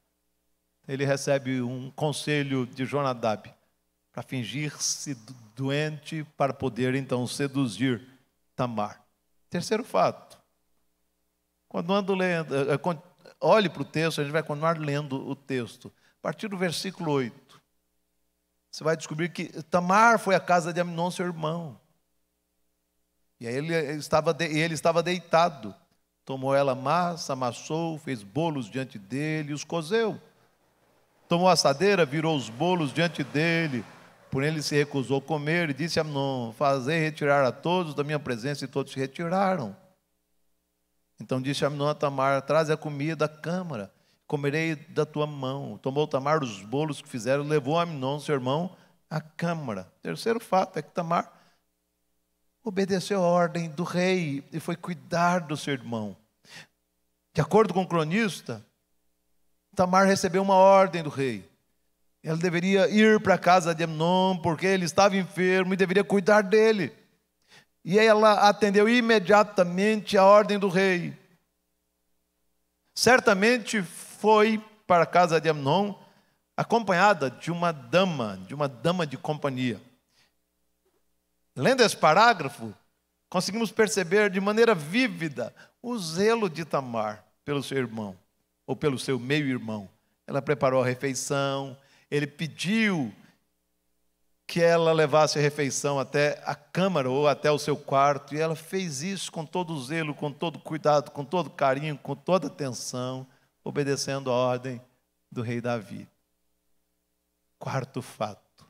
Ele 0.89 1.05
recebe 1.05 1.63
um 1.63 1.89
conselho 1.93 2.67
de 2.67 2.85
Jonadab 2.85 3.55
para 4.13 4.23
fingir-se 4.23 5.15
doente 5.55 6.25
para 6.37 6.53
poder 6.53 6.95
então 6.95 7.27
seduzir 7.27 8.07
Tamar. 8.57 9.03
Terceiro 9.49 9.85
fato. 9.85 10.41
Quando 11.69 11.93
ando 11.93 12.15
lendo, 12.15 12.55
eh, 12.55 12.75
eh, 12.75 13.35
olhe 13.41 13.69
para 13.69 13.83
o 13.83 13.85
texto, 13.85 14.21
a 14.21 14.25
gente 14.25 14.33
vai 14.33 14.43
continuar 14.43 14.79
lendo 14.79 15.17
o 15.29 15.37
texto. 15.37 15.93
A 16.19 16.23
partir 16.23 16.49
do 16.49 16.57
versículo 16.57 17.13
8, 17.13 17.63
você 18.71 18.85
vai 18.85 18.97
descobrir 18.97 19.31
que 19.31 19.47
Tamar 19.65 20.19
foi 20.19 20.35
à 20.35 20.41
casa 20.41 20.73
de 20.73 20.81
Aminon, 20.81 21.11
seu 21.11 21.27
irmão. 21.27 21.81
E 23.41 23.47
aí 23.47 23.55
ele 23.55 23.75
estava, 23.95 24.37
ele 24.41 24.75
estava 24.75 25.03
deitado. 25.03 25.75
Tomou 26.25 26.55
ela 26.55 26.75
massa, 26.75 27.33
amassou, 27.33 27.99
fez 27.99 28.23
bolos 28.23 28.71
diante 28.71 28.99
dele 28.99 29.51
e 29.51 29.55
os 29.55 29.65
cozeu. 29.65 30.21
Tomou 31.29 31.49
a 31.49 31.53
assadeira, 31.53 32.05
virou 32.05 32.37
os 32.37 32.51
bolos 32.51 32.93
diante 32.93 33.25
dele. 33.25 33.85
Por 34.31 34.45
ele 34.45 34.63
se 34.63 34.77
recusou 34.77 35.19
a 35.19 35.23
comer 35.23 35.71
e 35.71 35.75
disse 35.75 35.99
a 35.99 36.03
Amnon: 36.03 36.53
Fazei 36.53 37.01
retirar 37.01 37.45
a 37.45 37.51
todos 37.51 37.95
da 37.95 38.05
minha 38.05 38.19
presença, 38.19 38.65
e 38.65 38.69
todos 38.69 38.93
se 38.93 38.99
retiraram. 38.99 39.77
Então 41.21 41.43
disse 41.43 41.65
Amnon 41.65 41.89
a 41.89 41.95
Tamar: 41.95 42.41
Traze 42.43 42.73
a 42.73 42.77
comida 42.77 43.25
à 43.25 43.29
câmara, 43.29 43.93
comerei 44.27 44.77
da 44.77 45.05
tua 45.05 45.27
mão. 45.27 45.79
Tomou 45.83 46.07
Tamar 46.07 46.43
os 46.43 46.63
bolos 46.63 47.03
que 47.03 47.09
fizeram, 47.09 47.43
levou 47.45 47.79
Amnon, 47.79 48.21
seu 48.21 48.35
irmão, 48.37 48.77
à 49.11 49.21
câmara. 49.21 49.93
Terceiro 50.01 50.39
fato 50.39 50.79
é 50.79 50.83
que 50.83 50.91
Tamar 50.91 51.31
obedeceu 52.63 53.23
a 53.23 53.27
ordem 53.27 53.69
do 53.69 53.83
rei 53.83 54.45
e 54.53 54.61
foi 54.61 54.77
cuidar 54.77 55.41
do 55.41 55.57
seu 55.57 55.75
irmão. 55.75 56.17
De 57.35 57.41
acordo 57.41 57.75
com 57.75 57.83
o 57.83 57.89
cronista, 57.89 58.65
Tamar 59.75 60.07
recebeu 60.07 60.43
uma 60.43 60.55
ordem 60.55 61.03
do 61.03 61.11
rei. 61.11 61.50
Ela 62.23 62.37
deveria 62.37 62.89
ir 62.89 63.21
para 63.21 63.35
a 63.35 63.39
casa 63.39 63.75
de 63.75 63.83
Amnon, 63.83 64.37
porque 64.37 64.67
ele 64.67 64.85
estava 64.85 65.17
enfermo 65.17 65.73
e 65.73 65.77
deveria 65.77 66.05
cuidar 66.05 66.43
dele. 66.43 66.93
E 67.83 67.99
ela 67.99 68.49
atendeu 68.49 68.89
imediatamente 68.89 70.19
a 70.19 70.25
ordem 70.25 70.59
do 70.59 70.69
rei. 70.69 71.17
Certamente 72.95 73.83
foi 73.83 74.63
para 74.87 75.05
a 75.05 75.07
casa 75.07 75.41
de 75.41 75.49
Amnon, 75.49 75.95
acompanhada 76.55 77.31
de 77.31 77.51
uma 77.51 77.73
dama, 77.73 78.39
de 78.47 78.55
uma 78.55 78.69
dama 78.69 79.07
de 79.07 79.17
companhia. 79.17 79.81
Lendo 81.57 81.83
esse 81.83 81.97
parágrafo, 81.97 82.75
conseguimos 83.31 83.73
perceber 83.73 84.29
de 84.29 84.41
maneira 84.41 84.75
vívida 84.75 85.55
o 85.83 85.99
zelo 85.99 86.51
de 86.51 86.67
Tamar 86.67 87.25
pelo 87.47 87.63
seu 87.63 87.79
irmão, 87.79 88.15
ou 88.67 88.77
pelo 88.77 88.99
seu 88.99 89.19
meio-irmão. 89.19 89.89
Ela 90.27 90.43
preparou 90.43 90.83
a 90.83 90.87
refeição, 90.87 91.77
ele 92.11 92.27
pediu 92.27 93.15
que 94.47 94.61
ela 94.61 94.93
levasse 94.93 95.39
a 95.39 95.43
refeição 95.43 96.01
até 96.01 96.43
a 96.45 96.57
câmara 96.57 97.09
ou 97.09 97.29
até 97.29 97.53
o 97.53 97.59
seu 97.59 97.77
quarto, 97.77 98.35
e 98.35 98.41
ela 98.41 98.57
fez 98.57 99.01
isso 99.01 99.31
com 99.31 99.47
todo 99.47 99.81
zelo, 99.81 100.13
com 100.13 100.33
todo 100.33 100.59
cuidado, 100.59 101.13
com 101.13 101.25
todo 101.25 101.49
carinho, 101.49 101.97
com 101.97 102.17
toda 102.17 102.49
atenção, 102.49 103.25
obedecendo 103.63 104.29
a 104.29 104.35
ordem 104.35 104.81
do 105.31 105.41
rei 105.41 105.61
Davi. 105.61 106.09
Quarto 107.61 108.03
fato. 108.03 108.67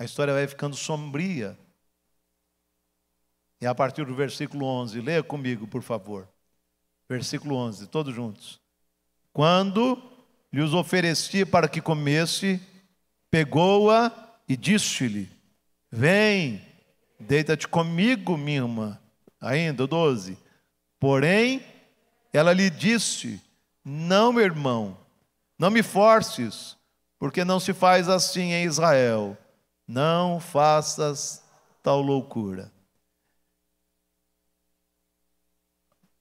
A 0.00 0.04
história 0.04 0.34
vai 0.34 0.48
ficando 0.48 0.74
sombria. 0.74 1.56
E 3.60 3.66
a 3.66 3.74
partir 3.74 4.04
do 4.04 4.16
versículo 4.16 4.66
11, 4.66 5.00
leia 5.00 5.22
comigo, 5.22 5.68
por 5.68 5.82
favor. 5.82 6.28
Versículo 7.08 7.54
11, 7.54 7.86
todos 7.86 8.12
juntos. 8.12 8.60
Quando 9.32 10.13
lhes 10.54 10.72
oferecia 10.72 11.44
para 11.44 11.68
que 11.68 11.80
comesse, 11.80 12.60
pegou-a 13.28 14.12
e 14.48 14.56
disse-lhe: 14.56 15.28
Vem, 15.90 16.64
deita-te 17.18 17.66
comigo, 17.66 18.36
minha 18.36 18.58
irmã. 18.58 18.98
Ainda, 19.40 19.84
12. 19.84 20.38
Porém, 21.00 21.60
ela 22.32 22.52
lhe 22.52 22.70
disse: 22.70 23.42
Não, 23.84 24.32
meu 24.32 24.44
irmão, 24.44 24.96
não 25.58 25.72
me 25.72 25.82
forces, 25.82 26.76
porque 27.18 27.44
não 27.44 27.58
se 27.58 27.74
faz 27.74 28.08
assim 28.08 28.52
em 28.52 28.64
Israel. 28.64 29.36
Não 29.88 30.38
faças 30.38 31.42
tal 31.82 32.00
loucura. 32.00 32.72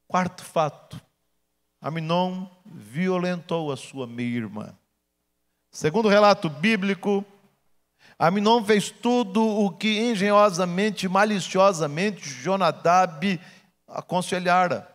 Quarto 0.07 0.43
fato: 0.43 0.99
Aminon 1.83 2.47
violentou 2.65 3.69
a 3.69 3.75
sua 3.75 4.07
meia-irmã. 4.07 4.73
Segundo 5.69 6.05
o 6.05 6.09
relato 6.09 6.49
bíblico, 6.49 7.25
Aminon 8.17 8.63
fez 8.63 8.89
tudo 8.89 9.45
o 9.45 9.69
que 9.69 9.99
engenhosamente, 9.99 11.09
maliciosamente 11.09 12.29
Jonadab 12.41 13.37
aconselhara. 13.85 14.89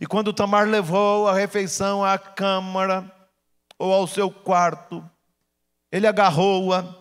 E 0.00 0.06
quando 0.06 0.32
Tamar 0.32 0.68
levou 0.68 1.26
a 1.26 1.34
refeição 1.34 2.04
à 2.04 2.16
câmara 2.16 3.10
ou 3.76 3.92
ao 3.92 4.06
seu 4.06 4.30
quarto, 4.30 5.04
ele 5.90 6.06
agarrou-a, 6.06 6.94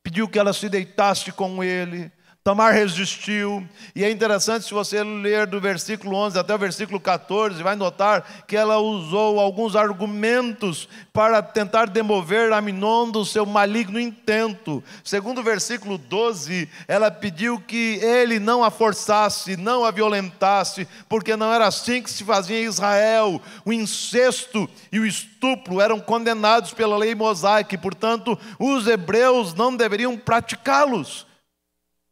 pediu 0.00 0.28
que 0.28 0.38
ela 0.38 0.52
se 0.52 0.68
deitasse 0.68 1.32
com 1.32 1.64
ele, 1.64 2.12
Tamar 2.42 2.72
resistiu, 2.72 3.68
e 3.94 4.02
é 4.02 4.10
interessante 4.10 4.64
se 4.64 4.72
você 4.72 5.04
ler 5.04 5.46
do 5.46 5.60
versículo 5.60 6.16
11 6.16 6.38
até 6.38 6.54
o 6.54 6.58
versículo 6.58 6.98
14, 6.98 7.62
vai 7.62 7.76
notar 7.76 8.44
que 8.48 8.56
ela 8.56 8.78
usou 8.78 9.38
alguns 9.38 9.76
argumentos 9.76 10.88
para 11.12 11.42
tentar 11.42 11.84
demover 11.90 12.50
Aminon 12.50 13.10
do 13.10 13.26
seu 13.26 13.44
maligno 13.44 14.00
intento. 14.00 14.82
Segundo 15.04 15.42
o 15.42 15.44
versículo 15.44 15.98
12, 15.98 16.66
ela 16.88 17.10
pediu 17.10 17.60
que 17.60 18.00
ele 18.02 18.38
não 18.38 18.64
a 18.64 18.70
forçasse, 18.70 19.58
não 19.58 19.84
a 19.84 19.90
violentasse, 19.90 20.88
porque 21.10 21.36
não 21.36 21.52
era 21.52 21.66
assim 21.66 22.02
que 22.02 22.10
se 22.10 22.24
fazia 22.24 22.58
em 22.58 22.64
Israel. 22.64 23.38
O 23.66 23.70
incesto 23.70 24.66
e 24.90 24.98
o 24.98 25.04
estupro 25.04 25.78
eram 25.78 26.00
condenados 26.00 26.72
pela 26.72 26.96
lei 26.96 27.14
mosaica, 27.14 27.74
e 27.74 27.78
portanto 27.78 28.38
os 28.58 28.86
hebreus 28.86 29.52
não 29.52 29.76
deveriam 29.76 30.16
praticá-los. 30.16 31.28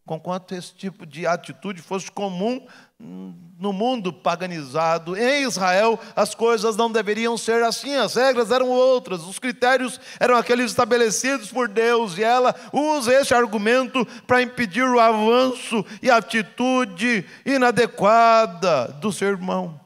Conquanto 0.08 0.54
esse 0.54 0.72
tipo 0.74 1.04
de 1.04 1.26
atitude 1.26 1.82
fosse 1.82 2.10
comum 2.10 2.66
no 2.98 3.74
mundo 3.74 4.10
paganizado. 4.10 5.14
Em 5.14 5.42
Israel, 5.42 6.00
as 6.16 6.34
coisas 6.34 6.76
não 6.76 6.90
deveriam 6.90 7.36
ser 7.36 7.62
assim, 7.62 7.94
as 7.94 8.14
regras 8.14 8.50
eram 8.50 8.70
outras, 8.70 9.20
os 9.24 9.38
critérios 9.38 10.00
eram 10.18 10.34
aqueles 10.34 10.70
estabelecidos 10.70 11.52
por 11.52 11.68
Deus, 11.68 12.16
e 12.16 12.24
ela 12.24 12.54
usa 12.72 13.12
esse 13.12 13.34
argumento 13.34 14.06
para 14.26 14.40
impedir 14.40 14.82
o 14.82 14.98
avanço 14.98 15.84
e 16.02 16.10
a 16.10 16.16
atitude 16.16 17.26
inadequada 17.44 18.88
do 19.02 19.12
seu 19.12 19.28
irmão. 19.28 19.78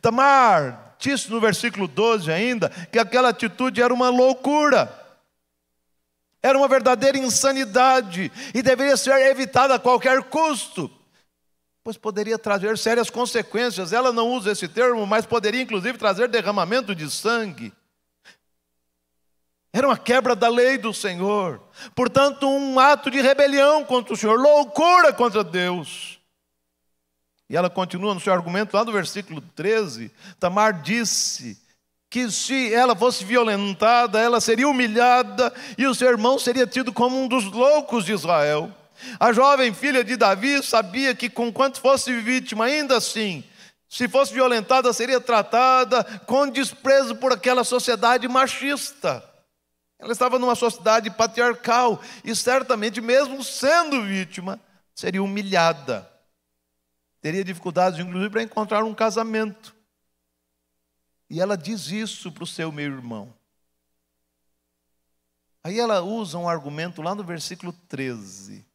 Tamar 0.00 0.94
disse 1.00 1.28
no 1.28 1.40
versículo 1.40 1.88
12 1.88 2.30
ainda 2.30 2.68
que 2.92 2.98
aquela 3.00 3.30
atitude 3.30 3.82
era 3.82 3.92
uma 3.92 4.10
loucura. 4.10 4.99
Era 6.42 6.56
uma 6.56 6.68
verdadeira 6.68 7.18
insanidade 7.18 8.32
e 8.54 8.62
deveria 8.62 8.96
ser 8.96 9.12
evitada 9.26 9.74
a 9.74 9.78
qualquer 9.78 10.22
custo, 10.24 10.90
pois 11.84 11.98
poderia 11.98 12.38
trazer 12.38 12.78
sérias 12.78 13.10
consequências. 13.10 13.92
Ela 13.92 14.12
não 14.12 14.28
usa 14.30 14.52
esse 14.52 14.66
termo, 14.66 15.06
mas 15.06 15.26
poderia 15.26 15.60
inclusive 15.60 15.98
trazer 15.98 16.28
derramamento 16.28 16.94
de 16.94 17.10
sangue. 17.10 17.72
Era 19.72 19.86
uma 19.86 19.98
quebra 19.98 20.34
da 20.34 20.48
lei 20.48 20.78
do 20.78 20.92
Senhor, 20.92 21.62
portanto, 21.94 22.48
um 22.48 22.80
ato 22.80 23.10
de 23.10 23.20
rebelião 23.20 23.84
contra 23.84 24.14
o 24.14 24.16
Senhor, 24.16 24.38
loucura 24.38 25.12
contra 25.12 25.44
Deus. 25.44 26.18
E 27.48 27.56
ela 27.56 27.68
continua 27.68 28.14
no 28.14 28.20
seu 28.20 28.32
argumento 28.32 28.74
lá 28.74 28.84
no 28.84 28.92
versículo 28.92 29.40
13: 29.40 30.10
Tamar 30.40 30.82
disse 30.82 31.60
que 32.10 32.28
se 32.28 32.74
ela 32.74 32.96
fosse 32.96 33.24
violentada, 33.24 34.18
ela 34.18 34.40
seria 34.40 34.68
humilhada 34.68 35.54
e 35.78 35.86
o 35.86 35.94
seu 35.94 36.08
irmão 36.08 36.40
seria 36.40 36.66
tido 36.66 36.92
como 36.92 37.16
um 37.16 37.28
dos 37.28 37.44
loucos 37.44 38.04
de 38.04 38.12
Israel. 38.12 38.70
A 39.18 39.32
jovem 39.32 39.72
filha 39.72 40.02
de 40.02 40.16
Davi 40.16 40.60
sabia 40.60 41.14
que, 41.14 41.30
conquanto 41.30 41.80
fosse 41.80 42.12
vítima, 42.20 42.64
ainda 42.64 42.96
assim, 42.96 43.44
se 43.88 44.08
fosse 44.08 44.34
violentada, 44.34 44.92
seria 44.92 45.20
tratada 45.20 46.02
com 46.26 46.48
desprezo 46.48 47.14
por 47.14 47.32
aquela 47.32 47.62
sociedade 47.62 48.26
machista. 48.26 49.24
Ela 49.96 50.12
estava 50.12 50.38
numa 50.38 50.56
sociedade 50.56 51.10
patriarcal 51.10 52.02
e, 52.24 52.34
certamente, 52.34 53.00
mesmo 53.00 53.44
sendo 53.44 54.02
vítima, 54.02 54.58
seria 54.94 55.22
humilhada. 55.22 56.10
Teria 57.20 57.44
dificuldades, 57.44 58.00
inclusive, 58.00 58.30
para 58.30 58.42
encontrar 58.42 58.82
um 58.82 58.94
casamento. 58.94 59.79
E 61.30 61.40
ela 61.40 61.56
diz 61.56 61.86
isso 61.86 62.32
para 62.32 62.42
o 62.42 62.46
seu 62.46 62.72
meu 62.72 62.86
irmão. 62.86 63.32
Aí 65.62 65.78
ela 65.78 66.02
usa 66.02 66.36
um 66.36 66.48
argumento 66.48 67.00
lá 67.00 67.14
no 67.14 67.22
versículo 67.22 67.72
13. 67.88 68.66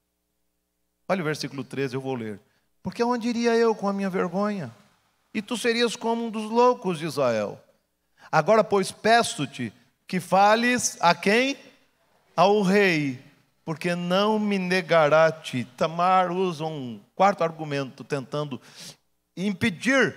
Olha 1.10 1.22
o 1.22 1.26
versículo 1.26 1.66
13, 1.66 1.96
eu 1.96 2.02
vou 2.02 2.16
ler. 2.16 2.40
Porque 2.82 3.04
onde 3.04 3.28
iria 3.28 3.54
eu 3.56 3.76
com 3.76 3.90
a 3.90 3.94
minha 3.94 4.10
vergonha? 4.10 4.74
E 5.34 5.42
tu 5.42 5.58
serias 5.58 5.98
como 5.98 6.28
um 6.28 6.30
dos 6.30 6.50
loucos 6.50 7.00
de 7.00 7.06
Israel. 7.06 7.62
Agora, 8.32 8.64
pois, 8.64 8.90
peço-te 8.90 9.74
que 10.08 10.20
fales 10.22 10.98
a 11.02 11.14
quem? 11.14 11.58
Ao 12.38 12.62
rei, 12.62 13.20
porque 13.66 13.96
não 13.96 14.40
me 14.40 14.58
negará 14.58 15.26
a 15.26 15.32
ti. 15.32 15.66
Tamar 15.76 16.32
usa 16.32 16.64
um 16.64 17.02
quarto 17.16 17.44
argumento, 17.44 18.04
tentando 18.04 18.62
impedir 19.36 20.16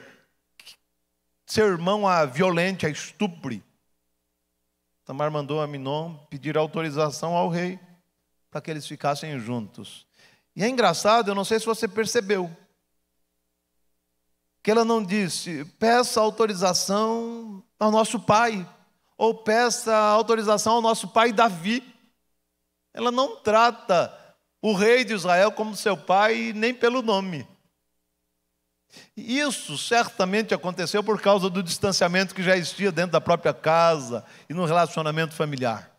seu 1.48 1.66
irmão 1.66 2.06
a 2.06 2.26
violente, 2.26 2.84
a 2.84 2.90
estupre. 2.90 3.64
Tamar 5.04 5.30
mandou 5.30 5.62
a 5.62 5.66
Minon 5.66 6.14
pedir 6.28 6.58
autorização 6.58 7.34
ao 7.34 7.48
rei 7.48 7.80
para 8.50 8.60
que 8.60 8.70
eles 8.70 8.86
ficassem 8.86 9.38
juntos. 9.38 10.06
E 10.54 10.62
é 10.62 10.68
engraçado, 10.68 11.30
eu 11.30 11.34
não 11.34 11.44
sei 11.44 11.58
se 11.58 11.64
você 11.64 11.88
percebeu, 11.88 12.54
que 14.62 14.70
ela 14.70 14.84
não 14.84 15.02
disse, 15.02 15.64
peça 15.78 16.20
autorização 16.20 17.64
ao 17.78 17.90
nosso 17.90 18.20
pai, 18.20 18.68
ou 19.16 19.34
peça 19.34 19.96
autorização 19.96 20.74
ao 20.74 20.82
nosso 20.82 21.08
pai 21.08 21.32
Davi. 21.32 21.82
Ela 22.92 23.10
não 23.10 23.36
trata 23.36 24.14
o 24.60 24.74
rei 24.74 25.04
de 25.04 25.14
Israel 25.14 25.50
como 25.52 25.74
seu 25.74 25.96
pai, 25.96 26.52
nem 26.54 26.74
pelo 26.74 27.00
nome. 27.00 27.48
Isso 29.16 29.76
certamente 29.76 30.54
aconteceu 30.54 31.02
por 31.02 31.20
causa 31.20 31.50
do 31.50 31.62
distanciamento 31.62 32.34
que 32.34 32.42
já 32.42 32.56
existia 32.56 32.90
dentro 32.90 33.12
da 33.12 33.20
própria 33.20 33.52
casa 33.52 34.24
e 34.48 34.54
no 34.54 34.64
relacionamento 34.64 35.34
familiar. 35.34 35.90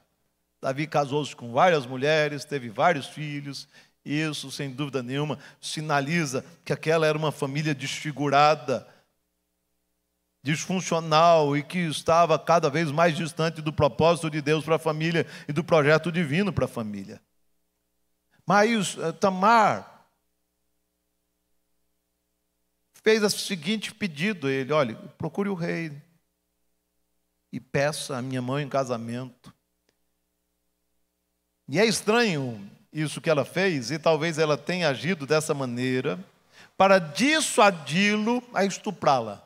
Davi 0.62 0.88
casou-se 0.88 1.36
com 1.36 1.52
várias 1.52 1.86
mulheres, 1.86 2.44
teve 2.44 2.70
vários 2.70 3.08
filhos, 3.08 3.68
e 4.04 4.20
isso, 4.20 4.52
sem 4.52 4.72
dúvida 4.72 5.04
nenhuma, 5.04 5.38
sinaliza 5.62 6.44
que 6.66 6.74
aquela 6.74 7.06
era 7.06 7.18
uma 7.18 7.32
família 7.32 7.76
desfigurada, 7.76 8.88
disfuncional 10.42 11.56
e 11.56 11.64
que 11.64 11.80
estava 11.80 12.40
cada 12.40 12.70
vez 12.70 12.92
mais 12.92 13.16
distante 13.16 13.62
do 13.62 13.74
propósito 13.74 14.30
de 14.30 14.42
Deus 14.42 14.64
para 14.64 14.76
a 14.76 14.80
família 14.80 15.28
e 15.48 15.54
do 15.54 15.64
projeto 15.64 16.12
divino 16.12 16.52
para 16.52 16.66
a 16.66 16.68
família. 16.68 17.22
Mas 18.46 18.98
eh, 18.98 19.12
Tamar 19.14 19.89
fez 23.04 23.24
o 23.24 23.30
seguinte 23.30 23.94
pedido 23.94 24.48
a 24.48 24.52
ele: 24.52 24.74
olha, 24.74 24.96
procure 25.18 25.50
o 25.50 25.54
rei 25.54 25.92
e 27.52 27.60
peça 27.60 28.18
a 28.18 28.22
minha 28.22 28.42
mãe 28.42 28.64
em 28.64 28.70
casamento. 28.70 29.54
E 31.68 31.80
é 31.80 31.86
estranho 31.86 32.70
isso 32.92 33.22
que 33.22 33.30
ela 33.30 33.46
fez, 33.46 33.92
e 33.92 34.00
talvez 34.00 34.40
ela 34.40 34.58
tenha 34.58 34.90
agido 34.90 35.26
dessa 35.26 35.54
maneira 35.54 36.20
para 36.76 36.98
dissuadi-lo 36.98 38.44
a 38.54 38.66
estuprá-la. 38.66 39.46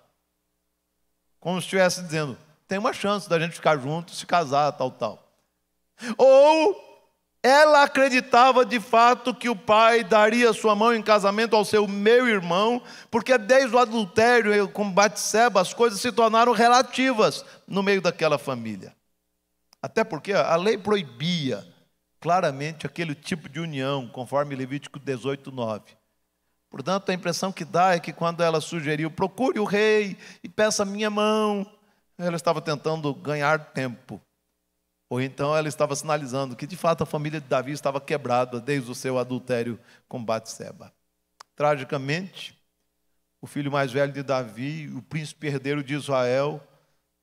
Como 1.40 1.60
se 1.60 1.66
estivesse 1.66 2.02
dizendo: 2.04 2.38
tem 2.68 2.78
uma 2.78 2.94
chance 2.94 3.30
da 3.30 3.40
gente 3.40 3.56
ficar 3.56 3.78
junto, 3.78 4.12
se 4.12 4.26
casar, 4.26 4.72
tal, 4.74 4.92
tal. 4.92 5.28
Ou 6.18 6.93
ela 7.46 7.84
acreditava 7.84 8.66
de 8.66 8.80
fato 8.80 9.36
que 9.36 9.50
o 9.50 9.56
pai 9.56 10.02
daria 10.02 10.54
sua 10.54 10.74
mão 10.74 10.96
em 10.96 11.04
casamento 11.04 11.58
ao 11.58 11.66
seu 11.66 11.86
meu 11.86 12.26
irmão, 12.26 12.82
porque 13.12 13.38
desde 13.38 13.76
o 13.76 13.80
adultério 13.80 14.70
com 14.70 14.90
Batseba 14.90 15.60
as 15.60 15.74
coisas 15.74 16.00
se 16.00 16.10
tornaram 16.14 16.54
relativas 16.54 17.44
no 17.68 17.84
meio 17.84 18.02
daquela 18.02 18.38
família. 18.38 18.96
Até 19.82 20.06
porque 20.06 20.32
a 20.32 20.56
lei 20.56 20.78
proibia 20.78 21.68
claramente 22.22 22.86
aquele 22.86 23.14
tipo 23.14 23.50
de 23.50 23.60
união, 23.60 24.08
conforme 24.08 24.56
Levítico 24.56 24.98
18, 24.98 25.52
9. 25.52 25.98
Portanto, 26.70 27.10
a 27.10 27.14
impressão 27.14 27.52
que 27.52 27.66
dá 27.66 27.94
é 27.94 28.00
que 28.00 28.14
quando 28.14 28.42
ela 28.42 28.62
sugeriu, 28.62 29.12
procure 29.12 29.60
o 29.60 29.66
rei 29.66 30.18
e 30.42 30.48
peça 30.48 30.86
minha 30.86 31.10
mão, 31.10 31.70
ela 32.18 32.38
estava 32.38 32.62
tentando 32.62 33.14
ganhar 33.14 33.74
tempo 33.74 34.22
ou 35.14 35.22
então 35.22 35.56
ela 35.56 35.68
estava 35.68 35.96
sinalizando 35.96 36.56
que 36.56 36.66
de 36.66 36.76
fato 36.76 37.04
a 37.04 37.06
família 37.06 37.40
de 37.40 37.48
Davi 37.48 37.72
estava 37.72 38.02
quebrada 38.02 38.60
desde 38.60 38.90
o 38.90 38.96
seu 38.96 39.20
adultério 39.20 39.80
com 40.08 40.26
Batseba. 40.26 40.92
Tragicamente, 41.56 42.60
o 43.40 43.46
filho 43.46 43.72
mais 43.72 43.92
velho 43.92 44.12
de 44.12 44.24
Davi, 44.24 44.90
o 44.90 45.04
príncipe 45.04 45.46
herdeiro 45.46 45.84
de 45.84 45.94
Israel, 45.94 46.68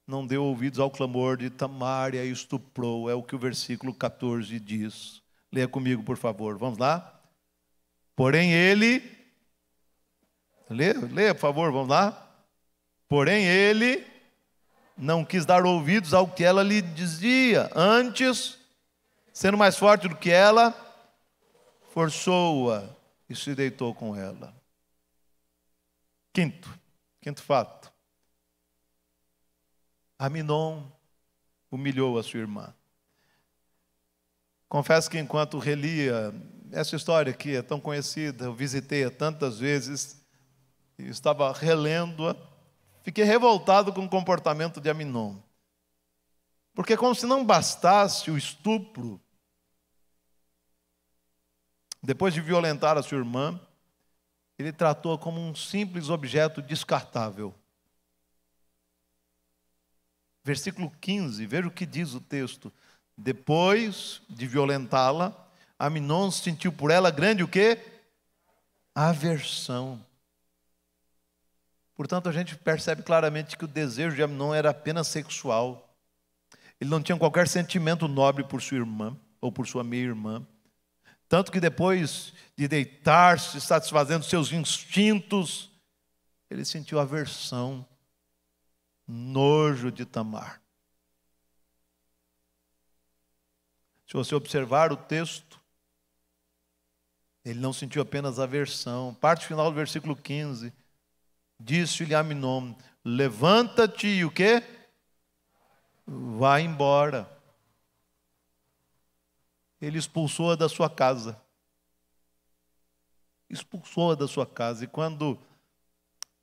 não 0.07 0.25
deu 0.25 0.45
ouvidos 0.45 0.79
ao 0.79 0.89
clamor 0.89 1.37
de 1.37 1.51
Tamar 1.51 2.15
e 2.15 2.21
a 2.21 2.25
estuprou. 2.25 3.11
É 3.11 3.15
o 3.15 3.25
que 3.25 3.35
o 3.35 3.41
versículo 3.41 3.93
14 3.93 4.61
diz. 4.61 5.21
Leia 5.53 5.67
comigo, 5.67 6.05
por 6.05 6.17
favor. 6.17 6.57
Vamos 6.59 6.79
lá? 6.79 7.21
Porém 8.15 8.53
ele. 8.53 9.03
Leia, 10.69 10.95
leia, 11.11 11.35
por 11.35 11.41
favor, 11.41 11.73
vamos 11.73 11.89
lá. 11.89 12.41
Porém 13.09 13.47
ele 13.47 14.07
não 15.01 15.25
quis 15.25 15.47
dar 15.47 15.65
ouvidos 15.65 16.13
ao 16.13 16.29
que 16.29 16.45
ela 16.45 16.63
lhe 16.63 16.83
dizia. 16.83 17.71
Antes, 17.75 18.59
sendo 19.33 19.57
mais 19.57 19.77
forte 19.77 20.07
do 20.07 20.15
que 20.15 20.31
ela, 20.31 20.75
forçou-a 21.91 22.89
e 23.29 23.35
se 23.35 23.55
deitou 23.55 23.95
com 23.95 24.15
ela. 24.15 24.55
Quinto, 26.33 26.79
quinto 27.21 27.43
fato. 27.43 27.91
Aminon 30.19 30.85
humilhou 31.71 32.19
a 32.19 32.23
sua 32.23 32.41
irmã. 32.41 32.75
Confesso 34.69 35.11
que 35.11 35.19
enquanto 35.19 35.59
relia 35.59 36.33
essa 36.71 36.95
história 36.95 37.33
que 37.33 37.57
é 37.57 37.63
tão 37.63 37.81
conhecida, 37.81 38.45
eu 38.45 38.55
visitei-a 38.55 39.11
tantas 39.11 39.59
vezes, 39.59 40.25
e 40.99 41.09
estava 41.09 41.53
relendo-a, 41.53 42.37
Fiquei 43.03 43.25
revoltado 43.25 43.93
com 43.93 44.05
o 44.05 44.09
comportamento 44.09 44.81
de 44.81 44.91
Aminon. 44.91 45.37
Porque, 46.75 46.97
como 46.97 47.15
se 47.15 47.27
não 47.27 47.45
bastasse 47.45 48.31
o 48.31 48.39
estupro, 48.39 49.21
depois 52.03 52.33
de 52.33 52.41
violentar 52.41 52.97
a 52.97 53.03
sua 53.03 53.19
irmã, 53.19 53.61
ele 54.59 54.73
tratou-a 54.73 55.19
como 55.19 55.41
um 55.41 55.55
simples 55.55 56.09
objeto 56.09 56.63
descartável. 56.63 57.55
Versículo 60.43 60.91
15, 61.01 61.47
veja 61.47 61.69
o 61.69 61.71
que 61.71 61.85
diz 61.85 62.15
o 62.15 62.21
texto. 62.21 62.73
Depois 63.17 64.23
de 64.29 64.47
violentá-la, 64.47 65.49
Aminon 65.79 66.31
sentiu 66.31 66.73
por 66.73 66.91
ela 66.91 67.11
grande 67.11 67.43
o 67.43 67.49
quê? 67.49 67.79
Aversão. 68.95 70.05
Portanto, 72.01 72.31
a 72.31 72.33
gente 72.33 72.57
percebe 72.57 73.03
claramente 73.03 73.59
que 73.59 73.65
o 73.67 73.69
desejo 73.69 74.17
de 74.17 74.23
Aminon 74.23 74.55
era 74.55 74.71
apenas 74.71 75.07
sexual. 75.07 75.95
Ele 76.81 76.89
não 76.89 77.03
tinha 77.03 77.19
qualquer 77.19 77.47
sentimento 77.47 78.09
nobre 78.09 78.43
por 78.43 78.63
sua 78.63 78.79
irmã 78.79 79.15
ou 79.39 79.53
por 79.53 79.67
sua 79.67 79.85
meia-irmã. 79.85 80.43
Tanto 81.29 81.53
que 81.53 81.61
depois 81.61 82.33
de 82.57 82.67
deitar-se, 82.67 83.61
satisfazendo 83.61 84.25
seus 84.25 84.51
instintos, 84.51 85.71
ele 86.49 86.65
sentiu 86.65 86.99
aversão, 86.99 87.87
nojo 89.07 89.93
de 89.93 90.07
Tamar. 90.07 90.59
Se 94.07 94.15
você 94.15 94.35
observar 94.35 94.91
o 94.91 94.97
texto, 94.97 95.61
ele 97.45 97.61
não 97.61 97.75
sentiu 97.75 98.01
apenas 98.01 98.39
aversão. 98.39 99.13
Parte 99.21 99.47
final 99.47 99.71
do 99.71 99.77
versículo 99.77 100.17
15. 100.17 100.73
Disse-lhe 101.63 102.15
Aminon: 102.15 102.75
Levanta-te 103.05 104.07
e 104.07 104.25
o 104.25 104.31
quê? 104.31 104.63
Vá 106.07 106.59
embora. 106.59 107.31
Ele 109.81 109.99
expulsou-a 109.99 110.57
da 110.57 110.71
sua 110.71 110.89
casa. 110.89 111.41
Expulsou-a 113.49 114.15
da 114.15 114.27
sua 114.27 114.47
casa. 114.47 114.85
E 114.85 114.89
quando 114.89 115.39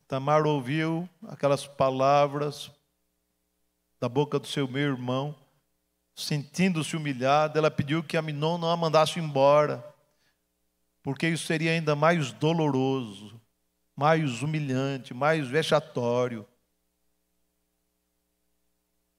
Tamar 0.07 0.45
ouviu 0.45 1.09
aquelas 1.27 1.65
palavras 1.65 2.71
da 3.99 4.07
boca 4.07 4.37
do 4.37 4.45
seu 4.45 4.67
meu 4.67 4.83
irmão, 4.83 5.35
sentindo-se 6.15 6.95
humilhada, 6.95 7.57
ela 7.57 7.71
pediu 7.71 8.03
que 8.03 8.17
Aminon 8.17 8.59
não 8.59 8.69
a 8.69 8.77
mandasse 8.77 9.19
embora, 9.19 9.83
porque 11.01 11.27
isso 11.27 11.47
seria 11.47 11.71
ainda 11.71 11.95
mais 11.95 12.31
doloroso, 12.31 13.39
mais 13.97 14.41
humilhante, 14.41 15.13
mais 15.13 15.47
vexatório. 15.47 16.47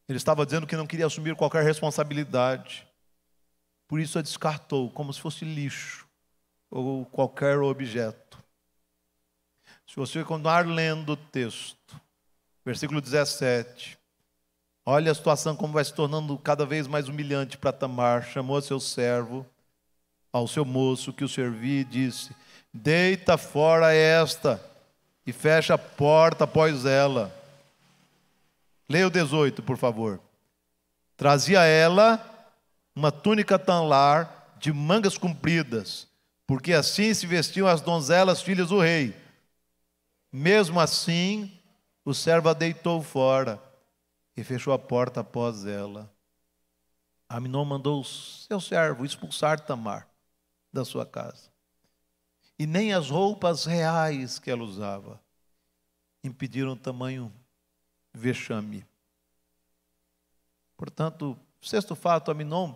Ele 0.09 0.17
estava 0.17 0.47
dizendo 0.47 0.67
que 0.67 0.77
não 0.77 0.87
queria 0.87 1.07
assumir 1.07 1.35
qualquer 1.35 1.63
responsabilidade. 1.63 2.87
Por 3.87 4.01
isso 4.01 4.19
a 4.19 4.23
descartou, 4.23 4.91
como 4.91 5.13
se 5.13 5.21
fosse 5.21 5.45
lixo 5.45 6.09
ou 6.71 7.05
qualquer 7.05 7.59
objeto. 7.59 8.39
Se 9.87 9.97
você 9.97 10.25
continuar 10.25 10.67
lendo 10.67 11.13
o 11.13 11.17
texto, 11.17 12.01
versículo 12.65 13.01
17, 13.01 13.99
Olha 14.91 15.13
a 15.13 15.15
situação 15.15 15.55
como 15.55 15.75
vai 15.75 15.85
se 15.85 15.93
tornando 15.93 16.39
cada 16.39 16.65
vez 16.65 16.87
mais 16.87 17.09
humilhante 17.09 17.59
para 17.59 17.75
Tamar. 17.75 18.25
Chamou 18.25 18.59
seu 18.63 18.81
servo, 18.81 19.45
ao 20.33 20.49
seu 20.49 20.65
moço 20.65 21.13
que 21.13 21.23
o 21.23 21.29
servia, 21.29 21.83
e 21.83 21.85
disse: 21.85 22.35
Deita 22.73 23.37
fora 23.37 23.93
esta 23.93 24.57
e 25.29 25.33
fecha 25.33 25.75
a 25.75 25.79
porta 25.79 26.45
após 26.45 26.87
ela. 26.87 27.31
Leia 28.89 29.07
o 29.07 29.11
18, 29.11 29.63
por 29.63 29.77
favor. 29.77 30.19
Trazia 31.19 31.65
ela 31.65 32.19
uma 32.97 33.13
túnica 33.13 33.59
tanlar 33.59 34.57
de 34.59 34.73
mangas 34.73 35.19
compridas, 35.19 36.09
porque 36.47 36.73
assim 36.73 37.13
se 37.13 37.27
vestiam 37.27 37.69
as 37.69 37.83
donzelas 37.83 38.41
filhas 38.41 38.71
do 38.71 38.81
rei. 38.81 39.15
Mesmo 40.33 40.81
assim, 40.81 41.53
o 42.07 42.15
servo 42.15 42.49
a 42.49 42.55
deitou 42.55 43.03
fora 43.03 43.63
e 44.35 44.43
fechou 44.43 44.73
a 44.73 44.79
porta 44.79 45.21
após 45.21 45.67
ela. 45.67 46.11
Aminon 47.29 47.67
mandou 47.67 48.03
seu 48.03 48.63
servo 48.63 49.05
expulsar 49.05 49.61
Tamar 49.61 50.09
da 50.73 50.87
sua 50.87 51.05
casa. 51.05 51.51
E 52.59 52.67
nem 52.67 52.93
as 52.93 53.11
roupas 53.11 53.65
reais 53.65 54.39
que 54.39 54.51
ela 54.51 54.63
usava 54.63 55.23
impediram 56.25 56.77
tamanho 56.77 57.33
vexame. 58.13 58.85
Portanto, 60.77 61.39
sexto 61.61 61.95
fato, 61.95 62.31
Aminon 62.31 62.75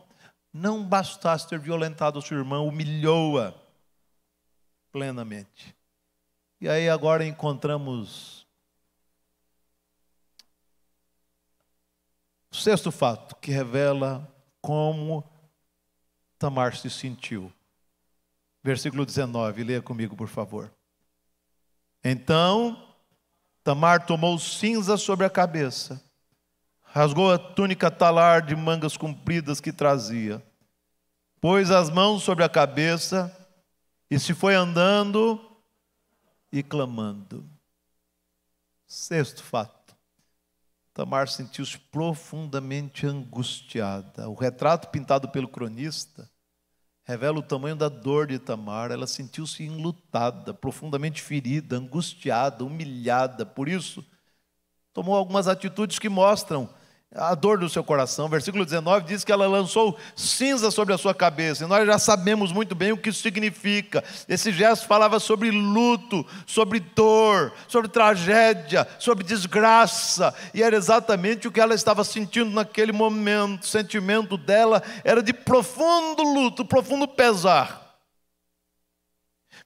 não 0.52 0.84
bastasse 0.84 1.48
ter 1.48 1.58
violentado 1.58 2.20
sua 2.22 2.36
irmã, 2.36 2.60
humilhou-a 2.60 3.54
plenamente. 4.92 5.74
E 6.60 6.68
aí 6.68 6.88
agora 6.88 7.24
encontramos 7.24 8.42
Sexto 12.52 12.92
fato 12.92 13.34
que 13.36 13.50
revela 13.50 14.30
como 14.60 15.24
Tamar 16.38 16.76
se 16.76 16.90
sentiu. 16.90 17.50
Versículo 18.62 19.04
19, 19.04 19.64
leia 19.64 19.82
comigo, 19.82 20.16
por 20.16 20.28
favor. 20.28 20.72
Então, 22.04 22.94
Tamar 23.64 24.06
tomou 24.06 24.38
cinza 24.38 24.96
sobre 24.96 25.26
a 25.26 25.30
cabeça, 25.30 26.02
rasgou 26.82 27.32
a 27.32 27.38
túnica 27.38 27.90
talar 27.90 28.42
de 28.42 28.54
mangas 28.54 28.96
compridas 28.96 29.60
que 29.60 29.72
trazia, 29.72 30.44
pôs 31.40 31.70
as 31.70 31.90
mãos 31.90 32.22
sobre 32.22 32.44
a 32.44 32.48
cabeça 32.48 33.36
e 34.10 34.18
se 34.18 34.34
foi 34.34 34.54
andando 34.54 35.40
e 36.52 36.62
clamando. 36.62 37.48
Sexto 38.86 39.42
fato. 39.42 39.96
Tamar 40.92 41.28
sentiu-se 41.28 41.78
profundamente 41.78 43.06
angustiada. 43.06 44.28
O 44.28 44.34
retrato 44.34 44.88
pintado 44.88 45.28
pelo 45.30 45.48
cronista 45.48 46.30
revela 47.04 47.38
o 47.38 47.42
tamanho 47.42 47.76
da 47.76 47.88
dor 47.88 48.26
de 48.26 48.38
Tamar. 48.38 48.90
Ela 48.90 49.06
sentiu-se 49.06 49.62
enlutada, 49.62 50.54
profundamente 50.54 51.22
ferida, 51.22 51.76
angustiada, 51.76 52.64
humilhada. 52.64 53.44
Por 53.44 53.68
isso, 53.68 54.04
tomou 54.92 55.14
algumas 55.14 55.48
atitudes 55.48 55.98
que 55.98 56.08
mostram 56.08 56.68
a 57.14 57.34
dor 57.34 57.58
do 57.58 57.68
seu 57.68 57.84
coração. 57.84 58.28
Versículo 58.28 58.64
19 58.64 59.06
diz 59.06 59.24
que 59.24 59.32
ela 59.32 59.46
lançou 59.46 59.96
cinza 60.16 60.70
sobre 60.70 60.94
a 60.94 60.98
sua 60.98 61.14
cabeça, 61.14 61.64
e 61.64 61.66
nós 61.66 61.86
já 61.86 61.98
sabemos 61.98 62.52
muito 62.52 62.74
bem 62.74 62.92
o 62.92 62.96
que 62.96 63.10
isso 63.10 63.22
significa. 63.22 64.02
Esse 64.28 64.52
gesto 64.52 64.86
falava 64.86 65.20
sobre 65.20 65.50
luto, 65.50 66.26
sobre 66.46 66.80
dor, 66.80 67.52
sobre 67.68 67.88
tragédia, 67.88 68.86
sobre 68.98 69.24
desgraça, 69.24 70.34
e 70.54 70.62
era 70.62 70.76
exatamente 70.76 71.46
o 71.46 71.52
que 71.52 71.60
ela 71.60 71.74
estava 71.74 72.04
sentindo 72.04 72.50
naquele 72.50 72.92
momento. 72.92 73.62
O 73.62 73.66
sentimento 73.66 74.36
dela 74.36 74.82
era 75.04 75.22
de 75.22 75.32
profundo 75.32 76.22
luto, 76.22 76.64
profundo 76.64 77.06
pesar. 77.06 77.81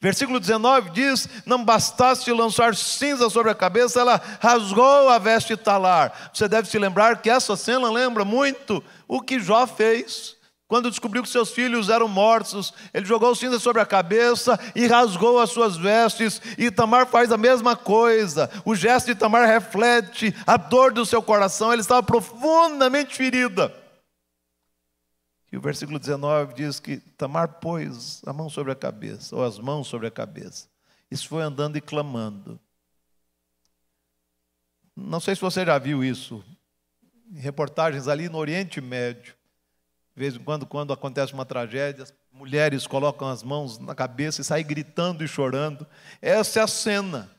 Versículo 0.00 0.38
19 0.38 0.90
diz: 0.90 1.28
Não 1.44 1.64
bastasse 1.64 2.30
lançar 2.32 2.74
cinza 2.74 3.30
sobre 3.30 3.50
a 3.50 3.54
cabeça, 3.54 4.00
ela 4.00 4.20
rasgou 4.40 5.08
a 5.08 5.18
veste 5.18 5.56
talar. 5.56 6.30
Você 6.32 6.48
deve 6.48 6.68
se 6.68 6.78
lembrar 6.78 7.20
que 7.22 7.30
essa 7.30 7.56
cena 7.56 7.90
lembra 7.90 8.24
muito 8.24 8.82
o 9.08 9.20
que 9.20 9.40
Jó 9.40 9.66
fez. 9.66 10.36
Quando 10.68 10.90
descobriu 10.90 11.22
que 11.22 11.28
seus 11.28 11.50
filhos 11.50 11.88
eram 11.88 12.08
mortos, 12.08 12.74
ele 12.92 13.06
jogou 13.06 13.32
cinza 13.36 13.58
sobre 13.60 13.80
a 13.80 13.86
cabeça 13.86 14.58
e 14.74 14.88
rasgou 14.88 15.38
as 15.38 15.50
suas 15.50 15.76
vestes. 15.76 16.42
E 16.58 16.72
Tamar 16.72 17.06
faz 17.06 17.30
a 17.30 17.36
mesma 17.36 17.76
coisa. 17.76 18.50
O 18.64 18.74
gesto 18.74 19.06
de 19.06 19.14
Tamar 19.14 19.46
reflete 19.46 20.34
a 20.44 20.56
dor 20.56 20.92
do 20.92 21.06
seu 21.06 21.22
coração. 21.22 21.72
Ele 21.72 21.82
estava 21.82 22.02
profundamente 22.02 23.14
ferida. 23.14 23.72
E 25.50 25.56
o 25.56 25.60
versículo 25.60 25.98
19 25.98 26.54
diz 26.54 26.80
que 26.80 26.98
Tamar 26.98 27.60
pôs 27.60 28.22
a 28.26 28.32
mão 28.32 28.48
sobre 28.48 28.72
a 28.72 28.76
cabeça, 28.76 29.34
ou 29.34 29.44
as 29.44 29.58
mãos 29.58 29.86
sobre 29.86 30.06
a 30.06 30.10
cabeça. 30.10 30.68
Isso 31.10 31.28
foi 31.28 31.42
andando 31.42 31.76
e 31.76 31.80
clamando. 31.80 32.58
Não 34.94 35.20
sei 35.20 35.34
se 35.34 35.40
você 35.40 35.64
já 35.64 35.78
viu 35.78 36.02
isso, 36.02 36.42
em 37.30 37.38
reportagens 37.38 38.08
ali 38.08 38.28
no 38.28 38.38
Oriente 38.38 38.80
Médio. 38.80 39.34
De 40.14 40.20
vez 40.20 40.34
em 40.34 40.38
quando, 40.38 40.66
quando 40.66 40.92
acontece 40.92 41.34
uma 41.34 41.44
tragédia, 41.44 42.04
as 42.04 42.14
mulheres 42.32 42.86
colocam 42.86 43.28
as 43.28 43.42
mãos 43.42 43.78
na 43.78 43.94
cabeça 43.94 44.40
e 44.40 44.44
saem 44.44 44.64
gritando 44.64 45.22
e 45.22 45.28
chorando. 45.28 45.86
Essa 46.20 46.60
é 46.60 46.62
a 46.62 46.66
cena 46.66 47.35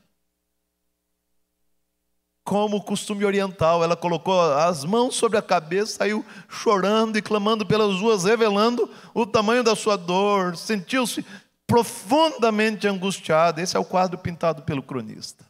como 2.47 2.77
o 2.77 2.81
costume 2.81 3.25
oriental. 3.25 3.83
Ela 3.83 3.97
colocou 3.97 4.39
as 4.53 4.85
mãos 4.85 5.15
sobre 5.15 5.37
a 5.37 5.41
cabeça, 5.41 5.97
saiu 5.97 6.25
chorando 6.47 7.17
e 7.17 7.21
clamando 7.21 7.65
pelas 7.65 7.99
ruas, 7.99 8.23
revelando 8.23 8.89
o 9.13 9.25
tamanho 9.25 9.61
da 9.63 9.75
sua 9.75 9.97
dor. 9.97 10.55
Sentiu-se 10.55 11.25
profundamente 11.67 12.87
angustiada. 12.87 13.61
Esse 13.61 13.75
é 13.75 13.79
o 13.79 13.83
quadro 13.83 14.17
pintado 14.17 14.63
pelo 14.63 14.81
cronista. 14.81 15.45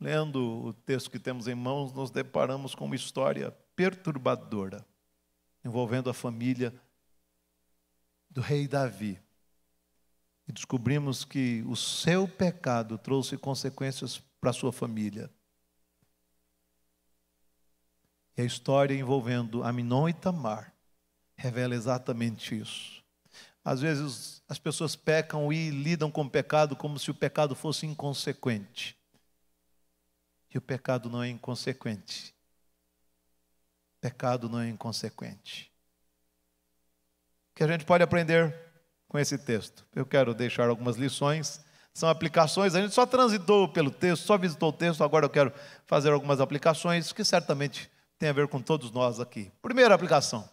Lendo 0.00 0.66
o 0.66 0.72
texto 0.72 1.08
que 1.08 1.20
temos 1.20 1.46
em 1.46 1.54
mãos, 1.54 1.92
nos 1.92 2.10
deparamos 2.10 2.74
com 2.74 2.84
uma 2.84 2.96
história 2.96 3.56
perturbadora 3.76 4.84
envolvendo 5.64 6.10
a 6.10 6.14
família 6.14 6.74
do 8.28 8.40
rei 8.40 8.66
Davi. 8.66 9.20
E 10.48 10.52
descobrimos 10.52 11.24
que 11.24 11.62
o 11.68 11.76
seu 11.76 12.26
pecado 12.26 12.98
trouxe 12.98 13.36
consequências 13.36 14.20
para 14.40 14.52
sua 14.52 14.72
família. 14.72 15.30
É 18.36 18.42
a 18.42 18.44
história 18.44 18.94
envolvendo 18.94 19.64
Aminon 19.64 20.08
e 20.08 20.12
Tamar, 20.12 20.72
revela 21.36 21.74
exatamente 21.74 22.58
isso. 22.58 23.02
Às 23.64 23.80
vezes 23.80 24.42
as 24.48 24.58
pessoas 24.58 24.96
pecam 24.96 25.52
e 25.52 25.70
lidam 25.70 26.10
com 26.10 26.22
o 26.22 26.30
pecado 26.30 26.76
como 26.76 26.98
se 26.98 27.10
o 27.10 27.14
pecado 27.14 27.54
fosse 27.54 27.84
inconsequente. 27.84 28.96
E 30.54 30.56
o 30.56 30.60
pecado 30.60 31.10
não 31.10 31.22
é 31.22 31.28
inconsequente. 31.28 32.34
Pecado 34.00 34.48
não 34.48 34.60
é 34.60 34.68
inconsequente. 34.68 35.70
O 37.50 37.54
que 37.56 37.64
a 37.64 37.66
gente 37.66 37.84
pode 37.84 38.02
aprender 38.02 38.56
com 39.08 39.18
esse 39.18 39.36
texto? 39.36 39.84
Eu 39.94 40.06
quero 40.06 40.32
deixar 40.32 40.68
algumas 40.68 40.96
lições, 40.96 41.62
são 41.94 42.08
aplicações. 42.08 42.74
A 42.74 42.80
gente 42.80 42.94
só 42.94 43.04
transitou 43.04 43.68
pelo 43.68 43.90
texto, 43.90 44.24
só 44.24 44.38
visitou 44.38 44.68
o 44.70 44.72
texto, 44.72 45.02
agora 45.02 45.26
eu 45.26 45.30
quero 45.30 45.52
fazer 45.86 46.12
algumas 46.12 46.40
aplicações 46.40 47.12
que 47.12 47.24
certamente 47.24 47.90
tem 48.18 48.28
a 48.28 48.32
ver 48.32 48.48
com 48.48 48.60
todos 48.60 48.90
nós 48.90 49.20
aqui. 49.20 49.50
Primeira 49.62 49.94
aplicação: 49.94 50.48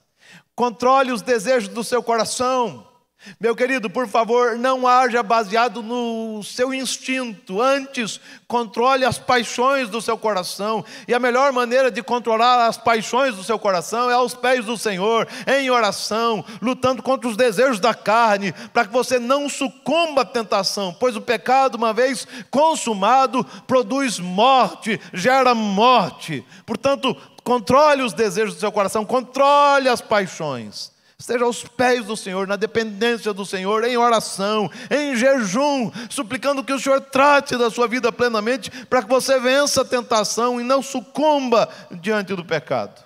controle 0.56 1.12
os 1.12 1.21
desejos 1.21 1.69
do 1.69 1.84
seu 1.84 2.02
coração. 2.02 2.94
Meu 3.39 3.55
querido, 3.55 3.89
por 3.89 4.07
favor, 4.07 4.57
não 4.57 4.88
haja 4.88 5.23
baseado 5.23 5.81
no 5.81 6.43
seu 6.43 6.73
instinto. 6.73 7.61
Antes, 7.61 8.19
controle 8.47 9.03
as 9.03 9.17
paixões 9.17 9.89
do 9.89 10.01
seu 10.01 10.17
coração. 10.17 10.85
E 11.07 11.13
a 11.13 11.19
melhor 11.19 11.51
maneira 11.51 11.89
de 11.89 12.03
controlar 12.03 12.67
as 12.67 12.77
paixões 12.77 13.35
do 13.35 13.43
seu 13.43 13.57
coração 13.57 14.09
é 14.09 14.13
aos 14.13 14.33
pés 14.33 14.65
do 14.65 14.77
Senhor, 14.77 15.27
em 15.47 15.69
oração, 15.69 16.45
lutando 16.61 17.01
contra 17.01 17.27
os 17.27 17.35
desejos 17.35 17.79
da 17.79 17.93
carne, 17.93 18.53
para 18.73 18.85
que 18.85 18.93
você 18.93 19.19
não 19.19 19.49
sucumba 19.49 20.21
à 20.21 20.25
tentação, 20.25 20.95
pois 20.97 21.15
o 21.15 21.21
pecado, 21.21 21.75
uma 21.75 21.93
vez 21.93 22.27
consumado, 22.49 23.43
produz 23.67 24.19
morte, 24.19 24.99
gera 25.13 25.53
morte. 25.53 26.45
Portanto, 26.65 27.15
controle 27.43 28.01
os 28.01 28.13
desejos 28.13 28.55
do 28.55 28.59
seu 28.59 28.71
coração, 28.71 29.05
controle 29.05 29.89
as 29.89 30.01
paixões. 30.01 30.94
Esteja 31.25 31.43
aos 31.43 31.63
pés 31.63 32.05
do 32.05 32.15
Senhor, 32.15 32.47
na 32.47 32.55
dependência 32.55 33.33
do 33.33 33.43
Senhor, 33.43 33.83
em 33.83 33.97
oração, 33.97 34.69
em 34.91 35.15
jejum, 35.15 35.91
suplicando 36.07 36.63
que 36.63 36.71
o 36.71 36.79
Senhor 36.79 37.01
trate 37.01 37.57
da 37.57 37.71
sua 37.71 37.88
vida 37.88 38.11
plenamente, 38.11 38.69
para 38.85 39.01
que 39.01 39.09
você 39.09 39.39
vença 39.39 39.81
a 39.81 39.85
tentação 39.85 40.61
e 40.61 40.63
não 40.63 40.83
sucumba 40.83 41.67
diante 41.99 42.35
do 42.35 42.45
pecado. 42.45 43.03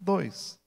Dois. 0.00 0.58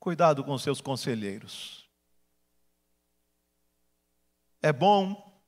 Cuidado 0.00 0.42
com 0.42 0.58
seus 0.58 0.80
conselheiros. 0.80 1.88
É 4.60 4.72
bom 4.72 5.40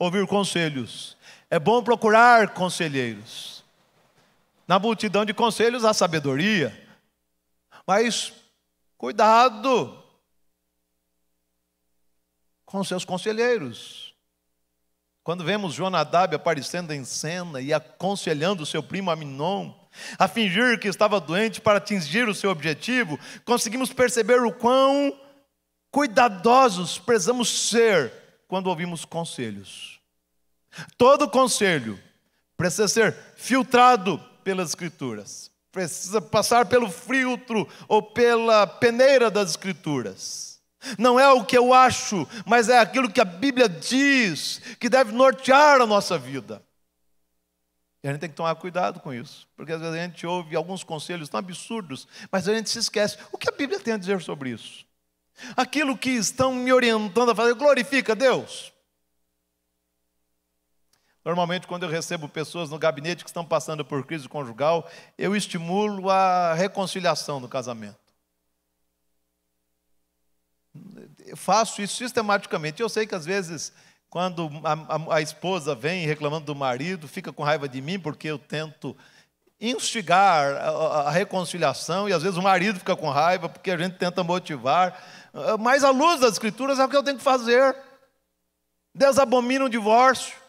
ouvir 0.00 0.26
conselhos, 0.26 1.16
é 1.48 1.60
bom 1.60 1.80
procurar 1.80 2.54
conselheiros. 2.54 3.55
Na 4.66 4.78
multidão 4.78 5.24
de 5.24 5.32
conselhos 5.32 5.84
há 5.84 5.94
sabedoria. 5.94 6.76
Mas 7.86 8.32
cuidado 8.98 10.02
com 12.64 12.82
seus 12.82 13.04
conselheiros. 13.04 14.14
Quando 15.22 15.44
vemos 15.44 15.74
Jonadab 15.74 16.34
aparecendo 16.34 16.92
em 16.92 17.04
cena 17.04 17.60
e 17.60 17.72
aconselhando 17.72 18.66
seu 18.66 18.82
primo 18.82 19.10
Aminon 19.10 19.72
a 20.18 20.28
fingir 20.28 20.78
que 20.78 20.88
estava 20.88 21.20
doente 21.20 21.60
para 21.60 21.78
atingir 21.78 22.28
o 22.28 22.34
seu 22.34 22.50
objetivo, 22.50 23.18
conseguimos 23.44 23.92
perceber 23.92 24.40
o 24.42 24.52
quão 24.52 25.18
cuidadosos 25.90 26.98
precisamos 26.98 27.48
ser 27.68 28.12
quando 28.46 28.66
ouvimos 28.66 29.04
conselhos. 29.04 30.00
Todo 30.98 31.30
conselho 31.30 31.98
precisa 32.56 32.86
ser 32.86 33.16
filtrado 33.36 34.22
pelas 34.46 34.68
Escrituras. 34.68 35.50
Precisa 35.72 36.22
passar 36.22 36.66
pelo 36.66 36.88
filtro 36.88 37.68
ou 37.88 38.00
pela 38.00 38.64
peneira 38.64 39.28
das 39.28 39.50
Escrituras. 39.50 40.60
Não 40.96 41.18
é 41.18 41.28
o 41.32 41.44
que 41.44 41.58
eu 41.58 41.74
acho, 41.74 42.28
mas 42.46 42.68
é 42.68 42.78
aquilo 42.78 43.10
que 43.10 43.20
a 43.20 43.24
Bíblia 43.24 43.68
diz 43.68 44.60
que 44.78 44.88
deve 44.88 45.10
nortear 45.10 45.80
a 45.80 45.86
nossa 45.86 46.16
vida. 46.16 46.62
E 48.04 48.08
a 48.08 48.12
gente 48.12 48.20
tem 48.20 48.30
que 48.30 48.36
tomar 48.36 48.54
cuidado 48.54 49.00
com 49.00 49.12
isso, 49.12 49.48
porque 49.56 49.72
às 49.72 49.80
vezes 49.80 49.96
a 49.96 50.02
gente 50.04 50.24
ouve 50.24 50.54
alguns 50.54 50.84
conselhos 50.84 51.28
tão 51.28 51.40
absurdos, 51.40 52.06
mas 52.30 52.48
a 52.48 52.54
gente 52.54 52.70
se 52.70 52.78
esquece. 52.78 53.18
O 53.32 53.36
que 53.36 53.48
a 53.48 53.56
Bíblia 53.56 53.80
tem 53.80 53.94
a 53.94 53.98
dizer 53.98 54.22
sobre 54.22 54.50
isso? 54.50 54.86
Aquilo 55.56 55.98
que 55.98 56.10
estão 56.10 56.54
me 56.54 56.72
orientando 56.72 57.32
a 57.32 57.34
fazer, 57.34 57.54
glorifica 57.54 58.14
Deus. 58.14 58.72
Normalmente, 61.26 61.66
quando 61.66 61.82
eu 61.82 61.88
recebo 61.88 62.28
pessoas 62.28 62.70
no 62.70 62.78
gabinete 62.78 63.24
que 63.24 63.28
estão 63.28 63.44
passando 63.44 63.84
por 63.84 64.06
crise 64.06 64.28
conjugal, 64.28 64.88
eu 65.18 65.34
estimulo 65.34 66.08
a 66.08 66.54
reconciliação 66.54 67.40
no 67.40 67.48
casamento. 67.48 67.98
Eu 71.26 71.36
faço 71.36 71.82
isso 71.82 71.96
sistematicamente. 71.96 72.80
Eu 72.80 72.88
sei 72.88 73.08
que 73.08 73.14
às 73.16 73.26
vezes, 73.26 73.72
quando 74.08 74.48
a, 74.62 75.14
a, 75.14 75.16
a 75.16 75.20
esposa 75.20 75.74
vem 75.74 76.06
reclamando 76.06 76.46
do 76.46 76.54
marido, 76.54 77.08
fica 77.08 77.32
com 77.32 77.42
raiva 77.42 77.68
de 77.68 77.82
mim 77.82 77.98
porque 77.98 78.28
eu 78.28 78.38
tento 78.38 78.96
instigar 79.60 80.54
a, 80.54 80.68
a 81.08 81.10
reconciliação 81.10 82.08
e 82.08 82.12
às 82.12 82.22
vezes 82.22 82.38
o 82.38 82.42
marido 82.42 82.78
fica 82.78 82.94
com 82.94 83.10
raiva 83.10 83.48
porque 83.48 83.72
a 83.72 83.76
gente 83.76 83.96
tenta 83.96 84.22
motivar. 84.22 84.96
Mas 85.58 85.82
à 85.82 85.90
luz 85.90 86.20
das 86.20 86.34
escrituras 86.34 86.78
é 86.78 86.84
o 86.84 86.88
que 86.88 86.96
eu 86.96 87.02
tenho 87.02 87.18
que 87.18 87.24
fazer. 87.24 87.74
Deus 88.94 89.18
abomina 89.18 89.64
o 89.64 89.68
divórcio. 89.68 90.45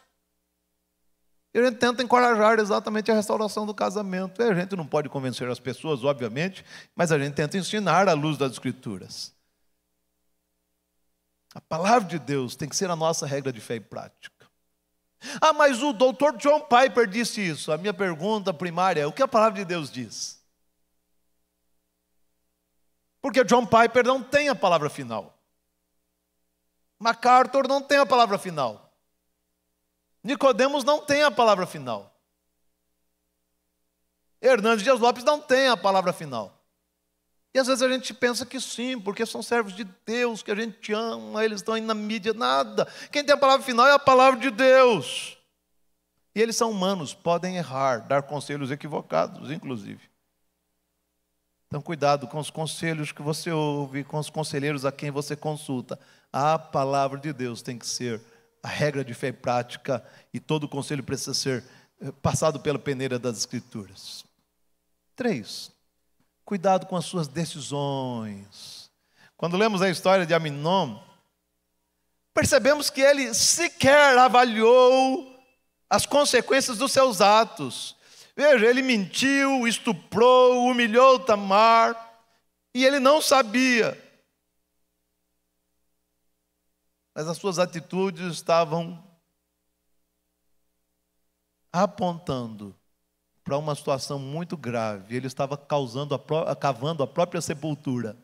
E 1.54 1.60
a 1.60 1.66
gente 1.66 1.78
tenta 1.78 2.04
encorajar 2.04 2.60
exatamente 2.60 3.10
a 3.10 3.16
restauração 3.16 3.66
do 3.66 3.74
casamento. 3.74 4.42
E 4.42 4.46
a 4.46 4.54
gente 4.54 4.76
não 4.76 4.86
pode 4.86 5.10
convencer 5.10 5.50
as 5.50 5.60
pessoas, 5.60 6.04
obviamente, 6.04 6.64
mas 6.96 7.12
a 7.12 7.18
gente 7.18 7.34
tenta 7.34 7.58
ensinar 7.58 8.08
à 8.08 8.14
luz 8.14 8.38
das 8.38 8.52
Escrituras. 8.52 9.34
A 11.56 11.62
palavra 11.62 12.08
de 12.08 12.20
Deus 12.20 12.56
tem 12.56 12.70
que 12.70 12.76
ser 12.76 12.90
a 12.92 12.96
nossa 12.96 13.26
regra 13.26 13.52
de 13.52 13.60
fé 13.60 13.76
e 13.76 13.80
prática. 13.80 14.48
Ah, 15.42 15.54
mas 15.54 15.82
o 15.82 15.92
doutor 15.92 16.38
John 16.38 16.62
Piper 16.62 17.08
disse 17.08 17.42
isso. 17.42 17.72
A 17.72 17.78
minha 17.78 17.94
pergunta 17.94 18.54
primária 18.54 19.02
é: 19.02 19.08
o 19.08 19.12
que 19.12 19.24
a 19.24 19.28
palavra 19.28 19.58
de 19.60 19.66
Deus 19.66 19.90
diz? 19.90 20.38
Porque 23.22 23.44
John 23.44 23.66
Piper 23.66 24.06
não 24.06 24.22
tem 24.22 24.50
a 24.50 24.56
palavra 24.56 24.90
final. 24.90 25.38
MacArthur 27.00 27.68
não 27.68 27.82
tem 27.82 27.98
a 27.98 28.06
palavra 28.06 28.38
final. 28.38 28.87
Nicodemos 30.28 30.84
não 30.84 31.00
tem 31.00 31.24
a 31.24 31.32
palavra 31.32 31.66
final. 31.66 32.14
Hernandes 34.42 34.84
Dias 34.84 35.00
Lopes 35.00 35.24
não 35.24 35.40
tem 35.40 35.70
a 35.70 35.78
palavra 35.78 36.12
final. 36.12 36.54
E 37.54 37.60
às 37.60 37.68
vezes 37.68 37.82
a 37.82 37.88
gente 37.88 38.14
pensa 38.14 38.46
que 38.46 38.60
sim, 38.60 39.00
porque 39.00 39.26
são 39.26 39.42
servos 39.42 39.74
de 39.74 39.86
Deus, 40.06 40.44
que 40.44 40.52
a 40.52 40.56
gente 40.56 40.92
ama, 40.92 41.46
eles 41.46 41.62
estão 41.62 41.76
aí 41.76 41.82
na 41.82 41.94
mídia, 41.94 42.34
nada. 42.34 42.86
Quem 43.10 43.24
tem 43.24 43.34
a 43.34 43.38
palavra 43.38 43.66
final 43.66 43.88
é 43.88 43.94
a 43.94 44.00
palavra 44.00 44.38
de 44.38 44.52
Deus. 44.52 45.38
E 46.36 46.42
eles 46.42 46.58
são 46.58 46.72
humanos, 46.72 47.14
podem 47.14 47.56
errar, 47.56 48.06
dar 48.06 48.22
conselhos 48.24 48.70
equivocados, 48.70 49.50
inclusive. 49.50 50.02
Então, 51.68 51.82
cuidado 51.82 52.28
com 52.28 52.38
os 52.38 52.50
conselhos 52.50 53.14
que 53.14 53.22
você 53.22 53.50
ouve, 53.50 54.04
com 54.04 54.20
os 54.20 54.30
conselheiros 54.30 54.84
a 54.84 54.92
quem 54.92 55.10
você 55.10 55.38
consulta. 55.38 55.98
A 56.34 56.60
palavra 56.60 57.18
de 57.18 57.32
Deus 57.32 57.62
tem 57.62 57.80
que 57.80 57.88
ser 57.88 58.22
a 58.68 58.70
regra 58.70 59.02
de 59.02 59.14
fé 59.14 59.30
e 59.30 59.34
prática 59.34 60.04
e 60.34 60.42
todo 60.42 60.66
o 60.66 60.68
conselho 60.68 61.02
precisa 61.02 61.34
ser 61.34 61.64
eh, 62.02 62.12
passado 62.22 62.60
pela 62.60 62.78
peneira 62.78 63.18
das 63.18 63.38
Escrituras. 63.38 64.26
Três, 65.16 65.72
cuidado 66.44 66.86
com 66.86 66.98
as 66.98 67.06
suas 67.06 67.30
decisões. 67.30 68.92
Quando 69.38 69.56
lemos 69.56 69.82
a 69.82 69.90
história 69.90 70.26
de 70.26 70.34
Aminon, 70.34 71.00
percebemos 72.34 72.90
que 72.90 73.00
ele 73.00 73.34
sequer 73.34 74.18
avaliou 74.18 75.34
as 75.90 76.06
consequências 76.06 76.78
dos 76.78 76.92
seus 76.92 77.22
atos. 77.22 77.96
Veja, 78.36 78.66
ele 78.66 78.82
mentiu, 78.82 79.66
estuprou, 79.66 80.68
humilhou 80.68 81.20
Tamar, 81.20 81.96
e 82.74 82.86
ele 82.86 83.00
não 83.00 83.22
sabia. 83.22 83.98
Mas 87.18 87.28
as 87.28 87.38
suas 87.40 87.58
atitudes 87.58 88.32
estavam 88.32 89.04
apontando 91.74 92.76
para 93.44 93.58
uma 93.58 93.74
situação 93.74 94.20
muito 94.20 94.56
grave. 94.56 95.16
Ele 95.16 95.26
estava 95.26 95.58
causando 95.58 96.14
a, 96.14 96.56
cavando 96.56 97.02
a 97.02 97.08
própria 97.08 97.42
sepultura. 97.42 98.16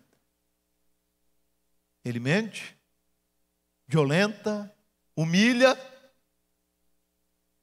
Ele 2.06 2.20
mente, 2.20 2.78
violenta, 3.88 4.72
humilha, 5.18 5.76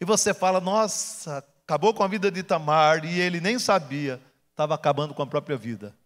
e 0.00 0.04
você 0.04 0.34
fala: 0.34 0.60
nossa, 0.60 1.38
acabou 1.62 1.94
com 1.94 2.02
a 2.02 2.08
vida 2.08 2.28
de 2.28 2.42
Tamar, 2.42 3.04
e 3.04 3.20
ele 3.20 3.40
nem 3.40 3.56
sabia, 3.56 4.20
estava 4.50 4.74
acabando 4.74 5.14
com 5.14 5.22
a 5.22 5.28
própria 5.28 5.56
vida, 5.56 5.96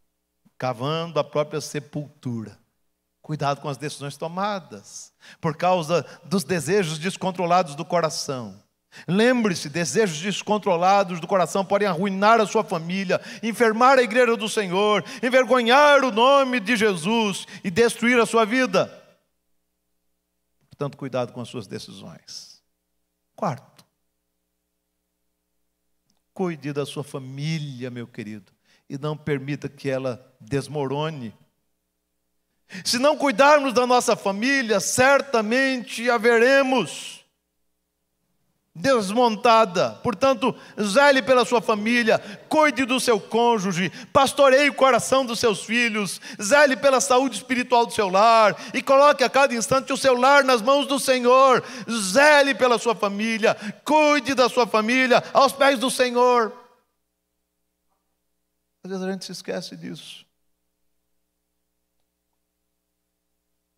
cavando 0.59 1.19
a 1.19 1.25
própria 1.25 1.63
sepultura. 1.63 2.63
Cuidado 3.25 3.63
com 3.63 3.71
as 3.71 3.79
decisões 3.79 4.19
tomadas, 4.19 5.11
por 5.41 5.57
causa 5.57 6.05
dos 6.25 6.45
desejos 6.45 6.99
descontrolados 6.99 7.75
do 7.75 7.83
coração. 7.83 8.63
Lembre-se, 9.09 9.71
desejos 9.71 10.21
descontrolados 10.21 11.21
do 11.21 11.27
coração 11.27 11.65
podem 11.65 11.89
arruinar 11.89 12.39
a 12.39 12.47
sua 12.47 12.63
família, 12.63 13.19
enfermar 13.43 13.99
a 13.99 14.03
igreja 14.03 14.37
do 14.37 14.47
Senhor, 14.47 15.03
envergonhar 15.23 16.05
o 16.05 16.13
nome 16.13 16.61
de 16.61 16.77
Jesus 16.77 17.47
e 17.65 17.71
destruir 17.71 18.21
a 18.21 18.27
sua 18.27 18.45
vida. 18.45 18.93
Portanto, 20.69 20.99
cuidado 20.99 21.33
com 21.33 21.41
as 21.41 21.49
suas 21.49 21.67
decisões. 21.67 22.63
Quarto, 23.35 23.87
cuide 26.35 26.75
da 26.75 26.85
sua 26.85 27.03
família, 27.03 27.91
meu 27.91 28.07
querido, 28.07 28.53
e 28.87 28.99
não 28.99 29.17
permita 29.17 29.67
que 29.67 29.89
ela 29.89 30.31
desmorone. 30.39 31.35
Se 32.85 32.99
não 32.99 33.17
cuidarmos 33.17 33.73
da 33.73 33.87
nossa 33.87 34.17
família, 34.17 34.81
certamente 34.81 36.09
haveremos 36.11 37.15
desmontada. 38.75 39.91
Portanto, 40.03 40.55
zele 40.81 41.23
pela 41.23 41.45
sua 41.45 41.63
família, 41.63 42.19
cuide 42.49 42.85
do 42.85 42.99
seu 42.99 43.21
cônjuge, 43.21 43.91
pastoreie 44.13 44.69
o 44.69 44.75
coração 44.75 45.25
dos 45.25 45.39
seus 45.39 45.63
filhos, 45.63 46.21
zele 46.43 46.77
pela 46.77 47.01
saúde 47.01 47.37
espiritual 47.37 47.87
do 47.87 47.93
seu 47.93 48.09
lar 48.09 48.57
e 48.75 48.83
coloque 48.83 49.23
a 49.23 49.31
cada 49.31 49.55
instante 49.55 49.93
o 49.93 49.97
seu 49.97 50.19
lar 50.19 50.43
nas 50.43 50.61
mãos 50.61 50.87
do 50.87 50.99
Senhor. 50.99 51.63
Zele 51.89 52.55
pela 52.55 52.79
sua 52.79 52.97
família, 52.97 53.57
cuide 53.85 54.35
da 54.35 54.49
sua 54.49 54.67
família 54.67 55.23
aos 55.33 55.53
pés 55.53 55.79
do 55.79 55.91
Senhor. 55.91 56.53
Às 58.83 58.91
vezes 58.91 59.07
a 59.07 59.11
gente 59.13 59.25
se 59.25 59.33
esquece 59.33 59.77
disso. 59.77 60.27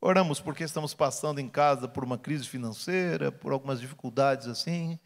Oramos 0.07 0.38
porque 0.38 0.62
estamos 0.62 0.95
passando 0.95 1.40
em 1.40 1.49
casa 1.49 1.88
por 1.88 2.05
uma 2.05 2.16
crise 2.16 2.47
financeira, 2.47 3.33
por 3.33 3.51
algumas 3.51 3.81
dificuldades 3.81 4.47
assim. 4.47 5.01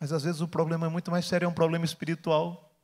Mas 0.00 0.14
às 0.14 0.24
vezes 0.24 0.40
o 0.40 0.48
problema 0.48 0.86
é 0.86 0.88
muito 0.88 1.10
mais 1.10 1.26
sério, 1.26 1.44
é 1.44 1.48
um 1.48 1.52
problema 1.52 1.84
espiritual. 1.84 2.74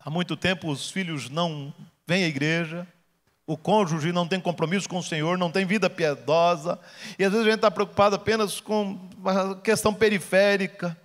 Há 0.00 0.10
muito 0.10 0.36
tempo 0.36 0.68
os 0.68 0.90
filhos 0.90 1.30
não 1.30 1.72
vêm 2.08 2.24
à 2.24 2.26
igreja, 2.26 2.88
o 3.46 3.56
cônjuge 3.56 4.10
não 4.10 4.26
tem 4.26 4.40
compromisso 4.40 4.88
com 4.88 4.98
o 4.98 5.02
Senhor, 5.04 5.38
não 5.38 5.52
tem 5.52 5.64
vida 5.64 5.88
piedosa, 5.88 6.76
e 7.16 7.24
às 7.24 7.30
vezes 7.30 7.46
a 7.46 7.50
gente 7.50 7.58
está 7.58 7.70
preocupado 7.70 8.16
apenas 8.16 8.60
com 8.60 9.08
uma 9.16 9.60
questão 9.60 9.94
periférica, 9.94 11.00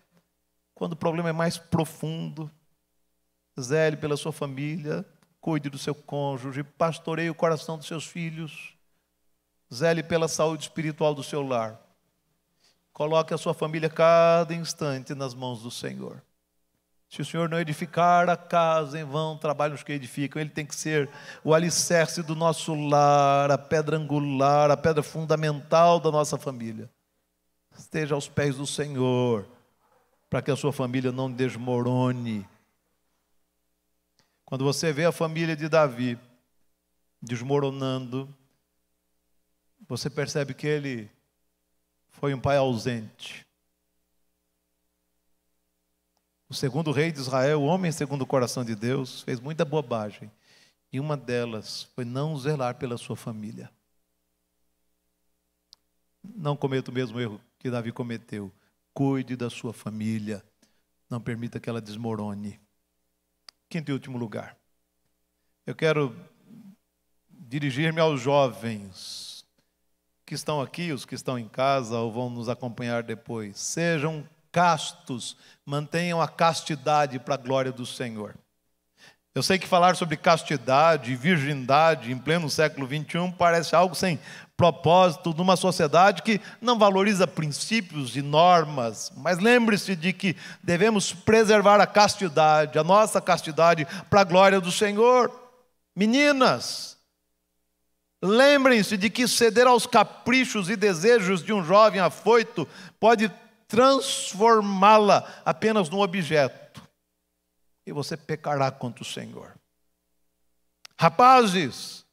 quando 0.73 0.93
o 0.93 0.97
problema 0.97 1.29
é 1.29 1.33
mais 1.33 1.59
profundo. 1.59 2.49
Zele 3.61 3.97
pela 3.97 4.17
sua 4.17 4.31
família, 4.31 5.05
cuide 5.43 5.69
do 5.69 5.77
seu 5.77 5.93
cônjuge, 5.93 6.63
pastoreie 6.63 7.29
o 7.29 7.35
coração 7.35 7.77
dos 7.77 7.85
seus 7.85 8.05
filhos, 8.07 8.77
zele 9.71 10.01
pela 10.01 10.29
saúde 10.29 10.63
espiritual 10.63 11.13
do 11.13 11.21
seu 11.21 11.41
lar. 11.41 11.77
Coloque 12.93 13.33
a 13.33 13.37
sua 13.37 13.53
família 13.53 13.89
cada 13.89 14.53
instante 14.53 15.13
nas 15.13 15.33
mãos 15.33 15.61
do 15.61 15.69
Senhor. 15.69 16.23
Se 17.09 17.21
o 17.21 17.25
Senhor 17.25 17.49
não 17.49 17.59
edificar 17.59 18.29
a 18.29 18.37
casa, 18.37 18.97
em 18.97 19.03
vão 19.03 19.37
trabalham 19.37 19.75
os 19.75 19.83
que 19.83 19.91
edificam. 19.91 20.41
Ele 20.41 20.49
tem 20.49 20.65
que 20.65 20.73
ser 20.73 21.09
o 21.43 21.53
alicerce 21.53 22.23
do 22.23 22.35
nosso 22.35 22.73
lar, 22.73 23.51
a 23.51 23.57
pedra 23.57 23.97
angular, 23.97 24.71
a 24.71 24.77
pedra 24.77 25.03
fundamental 25.03 25.99
da 25.99 26.09
nossa 26.09 26.37
família. 26.37 26.89
Esteja 27.77 28.15
aos 28.15 28.29
pés 28.29 28.55
do 28.55 28.65
Senhor, 28.65 29.45
para 30.29 30.41
que 30.41 30.51
a 30.51 30.55
sua 30.55 30.71
família 30.71 31.11
não 31.11 31.29
desmorone 31.29 32.47
quando 34.53 34.65
você 34.65 34.93
vê 34.93 35.03
a 35.03 35.11
família 35.11 35.55
de 35.55 35.67
Davi 35.67 36.15
desmoronando, 37.19 38.31
você 39.87 40.11
percebe 40.11 40.53
que 40.53 40.67
ele 40.67 41.09
foi 42.11 42.35
um 42.35 42.39
pai 42.39 42.57
ausente. 42.57 43.47
O 46.47 46.53
segundo 46.53 46.91
rei 46.91 47.11
de 47.11 47.17
Israel, 47.17 47.63
o 47.63 47.65
homem 47.65 47.91
segundo 47.91 48.21
o 48.21 48.27
coração 48.27 48.63
de 48.63 48.75
Deus, 48.75 49.23
fez 49.23 49.39
muita 49.39 49.65
bobagem. 49.65 50.31
E 50.91 50.99
uma 50.99 51.17
delas 51.17 51.89
foi 51.95 52.05
não 52.05 52.37
zelar 52.37 52.75
pela 52.75 52.95
sua 52.95 53.15
família. 53.15 53.71
Não 56.23 56.55
cometa 56.55 56.91
o 56.91 56.93
mesmo 56.93 57.19
erro 57.19 57.41
que 57.57 57.71
Davi 57.71 57.91
cometeu. 57.91 58.53
Cuide 58.93 59.35
da 59.35 59.49
sua 59.49 59.73
família. 59.73 60.45
Não 61.09 61.19
permita 61.19 61.59
que 61.59 61.67
ela 61.67 61.81
desmorone. 61.81 62.61
Quinto 63.73 63.89
e 63.89 63.91
último 63.91 64.19
lugar. 64.19 64.55
Eu 65.65 65.73
quero 65.73 66.15
dirigir-me 67.27 67.99
aos 67.99 68.21
jovens 68.21 69.47
que 70.27 70.35
estão 70.35 70.61
aqui, 70.61 70.91
os 70.91 71.05
que 71.05 71.15
estão 71.15 71.39
em 71.39 71.47
casa 71.47 71.97
ou 71.97 72.11
vão 72.11 72.29
nos 72.29 72.49
acompanhar 72.49 73.01
depois. 73.01 73.57
Sejam 73.57 74.29
castos, 74.51 75.35
mantenham 75.65 76.21
a 76.21 76.27
castidade 76.27 77.17
para 77.17 77.33
a 77.33 77.37
glória 77.37 77.71
do 77.71 77.83
Senhor. 77.83 78.37
Eu 79.35 79.41
sei 79.41 79.57
que 79.57 79.67
falar 79.67 79.95
sobre 79.95 80.15
castidade 80.15 81.11
e 81.11 81.15
virgindade 81.15 82.11
em 82.11 82.17
pleno 82.19 82.51
século 82.51 82.85
XXI 82.85 83.33
parece 83.35 83.75
algo 83.75 83.95
sem 83.95 84.19
propósito 84.55 85.33
numa 85.33 85.55
sociedade 85.55 86.21
que 86.21 86.39
não 86.61 86.77
valoriza 86.77 87.25
princípios 87.25 88.15
e 88.15 88.21
normas, 88.21 89.11
mas 89.17 89.39
lembre-se 89.39 89.95
de 89.95 90.13
que 90.13 90.35
devemos 90.61 91.13
preservar 91.13 91.81
a 91.81 91.87
castidade, 91.87 92.77
a 92.77 92.83
nossa 92.83 93.19
castidade, 93.19 93.87
para 94.07 94.21
a 94.21 94.23
glória 94.23 94.61
do 94.61 94.71
Senhor. 94.71 95.31
Meninas, 95.95 96.95
lembrem-se 98.21 98.95
de 98.97 99.09
que 99.09 99.27
ceder 99.27 99.65
aos 99.65 99.87
caprichos 99.87 100.69
e 100.69 100.75
desejos 100.75 101.43
de 101.43 101.51
um 101.51 101.63
jovem 101.63 101.99
afoito 101.99 102.67
pode 102.99 103.31
transformá-la 103.67 105.27
apenas 105.43 105.89
num 105.89 106.01
objeto 106.01 106.62
e 107.85 107.91
você 107.91 108.15
pecará 108.15 108.71
contra 108.71 109.03
o 109.03 109.05
Senhor. 109.05 109.53
Rapazes, 110.99 112.05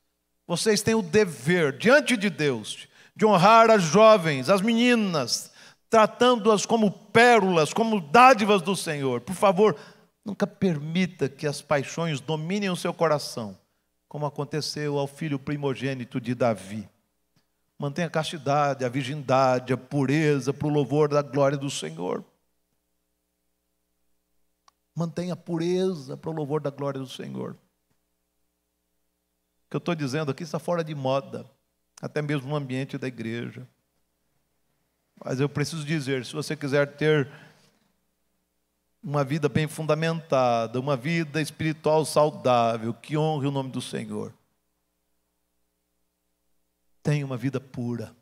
vocês 0.47 0.83
têm 0.83 0.95
o 0.95 1.03
dever 1.03 1.79
diante 1.79 2.17
de 2.17 2.29
Deus 2.29 2.89
de 3.15 3.27
honrar 3.27 3.71
as 3.71 3.83
jovens, 3.83 4.49
as 4.49 4.63
meninas, 4.63 5.53
tratando-as 5.89 6.65
como 6.65 6.91
pérolas, 6.91 7.73
como 7.73 8.01
dádivas 8.01 8.63
do 8.63 8.75
Senhor. 8.75 9.21
Por 9.21 9.35
favor, 9.35 9.77
nunca 10.25 10.47
permita 10.47 11.29
que 11.29 11.47
as 11.47 11.61
paixões 11.61 12.21
dominem 12.21 12.71
o 12.71 12.77
seu 12.77 12.95
coração, 12.95 13.59
como 14.09 14.27
aconteceu 14.27 14.99
ao 14.99 15.07
filho 15.07 15.39
primogênito 15.39 16.21
de 16.21 16.35
Davi. 16.35 16.89
Mantenha 17.79 18.07
a 18.09 18.11
castidade, 18.11 18.85
a 18.85 18.89
virgindade, 18.89 19.73
a 19.73 19.77
pureza 19.77 20.53
para 20.53 20.67
o 20.67 20.71
louvor 20.71 21.09
da 21.09 21.23
glória 21.23 21.57
do 21.57 21.71
Senhor. 21.71 22.25
Mantenha 25.01 25.35
pureza 25.35 26.15
para 26.15 26.29
o 26.29 26.33
louvor 26.35 26.61
da 26.61 26.69
glória 26.69 27.01
do 27.01 27.09
Senhor. 27.09 27.53
O 27.53 27.57
que 29.71 29.77
eu 29.77 29.79
estou 29.79 29.95
dizendo 29.95 30.31
aqui 30.31 30.43
está 30.43 30.59
fora 30.59 30.85
de 30.85 30.95
moda, 30.95 31.51
até 32.03 32.21
mesmo 32.21 32.51
no 32.51 32.55
ambiente 32.55 32.99
da 32.99 33.09
igreja. 33.09 33.67
Mas 35.25 35.41
eu 35.41 35.49
preciso 35.49 35.87
dizer: 35.87 36.27
se 36.27 36.35
você 36.35 36.55
quiser 36.55 36.99
ter 36.99 37.33
uma 39.03 39.25
vida 39.25 39.49
bem 39.49 39.67
fundamentada, 39.67 40.79
uma 40.79 40.99
vida 40.99 41.41
espiritual 41.41 42.05
saudável, 42.05 42.93
que 42.93 43.17
honre 43.17 43.47
o 43.47 43.51
nome 43.51 43.71
do 43.71 43.81
Senhor, 43.81 44.35
tenha 47.03 47.25
uma 47.25 47.39
vida 47.39 47.59
pura 47.59 48.15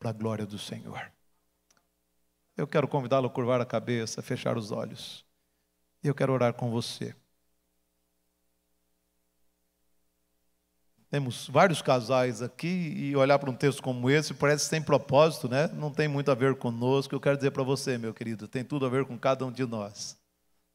para 0.00 0.10
a 0.10 0.12
glória 0.12 0.44
do 0.44 0.58
Senhor. 0.58 1.12
Eu 2.56 2.66
quero 2.66 2.88
convidá-lo 2.88 3.28
a 3.28 3.30
curvar 3.30 3.60
a 3.60 3.64
cabeça, 3.64 4.18
a 4.18 4.22
fechar 4.24 4.58
os 4.58 4.72
olhos. 4.72 5.27
Eu 6.02 6.14
quero 6.14 6.32
orar 6.32 6.54
com 6.54 6.70
você. 6.70 7.14
Temos 11.10 11.48
vários 11.48 11.80
casais 11.80 12.42
aqui 12.42 12.92
e 12.96 13.16
olhar 13.16 13.38
para 13.38 13.50
um 13.50 13.54
texto 13.54 13.82
como 13.82 14.10
esse 14.10 14.34
parece 14.34 14.66
sem 14.66 14.82
propósito, 14.82 15.48
né? 15.48 15.66
Não 15.68 15.90
tem 15.90 16.06
muito 16.06 16.30
a 16.30 16.34
ver 16.34 16.54
conosco. 16.56 17.14
Eu 17.14 17.20
quero 17.20 17.36
dizer 17.36 17.50
para 17.50 17.62
você, 17.62 17.96
meu 17.96 18.12
querido, 18.12 18.46
tem 18.46 18.62
tudo 18.62 18.84
a 18.84 18.90
ver 18.90 19.06
com 19.06 19.18
cada 19.18 19.44
um 19.46 19.50
de 19.50 19.64
nós. 19.64 20.18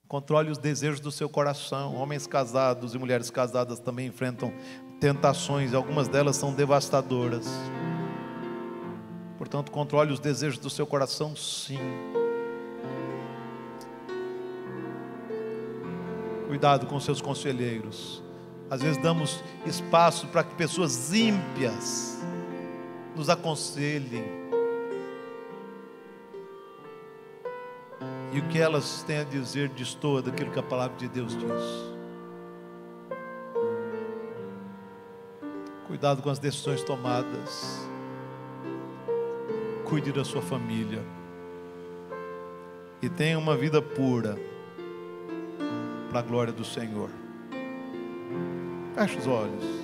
Controle 0.07 0.49
os 0.49 0.57
desejos 0.57 0.99
do 0.99 1.11
seu 1.11 1.29
coração. 1.29 1.95
Homens 1.95 2.25
casados 2.25 2.95
e 2.95 2.97
mulheres 2.97 3.29
casadas 3.29 3.79
também 3.79 4.07
enfrentam 4.07 4.51
tentações, 4.99 5.71
e 5.71 5.75
algumas 5.75 6.07
delas 6.07 6.35
são 6.35 6.53
devastadoras. 6.53 7.45
Portanto, 9.37 9.71
controle 9.71 10.11
os 10.13 10.19
desejos 10.19 10.57
do 10.57 10.69
seu 10.69 10.87
coração, 10.87 11.35
sim. 11.35 11.77
Cuidado 16.53 16.85
com 16.85 16.99
seus 16.99 17.19
conselheiros. 17.19 18.21
Às 18.69 18.83
vezes 18.83 19.01
damos 19.01 19.43
espaço 19.65 20.27
para 20.27 20.43
que 20.43 20.53
pessoas 20.53 21.11
ímpias 21.11 22.21
nos 23.15 23.27
aconselhem. 23.27 24.23
E 28.31 28.37
o 28.37 28.47
que 28.49 28.59
elas 28.59 29.01
têm 29.01 29.17
a 29.17 29.23
dizer 29.23 29.69
destoa 29.69 30.21
daquilo 30.21 30.51
que 30.51 30.59
a 30.59 30.61
palavra 30.61 30.95
de 30.95 31.07
Deus 31.07 31.35
diz. 31.35 31.63
Cuidado 35.87 36.21
com 36.21 36.29
as 36.29 36.37
decisões 36.37 36.83
tomadas 36.83 37.83
cuide 39.85 40.11
da 40.11 40.23
sua 40.23 40.43
família 40.43 41.03
e 43.01 43.09
tenha 43.09 43.39
uma 43.39 43.57
vida 43.57 43.81
pura 43.81 44.52
para 46.13 46.19
a 46.19 46.23
glória 46.23 46.53
do 46.53 46.63
Senhor. 46.63 47.09
Feche 48.93 49.17
os 49.17 49.25
olhos. 49.25 49.82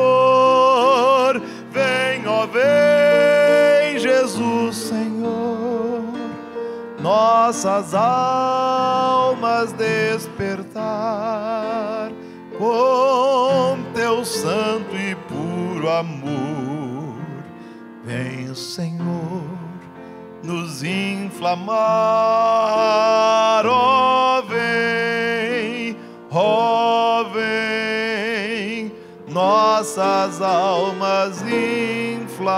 Senhor, 0.00 1.40
vem, 1.70 2.26
ó 2.26 2.46
vem, 2.46 3.98
Jesus, 3.98 4.76
Senhor, 4.76 6.02
nossas 7.00 7.94
almas 7.94 9.72
despertar 9.72 10.80
com 12.56 13.78
teu 13.94 14.24
santo 14.24 14.96
e 14.96 15.14
puro 15.14 15.90
amor. 15.90 17.20
Vem, 18.02 18.54
Senhor, 18.54 19.44
nos 20.42 20.82
inflamar, 20.82 21.76
ó 23.66 24.19
nossas 29.80 30.42
almas 30.42 31.40
inflamar. 31.40 32.50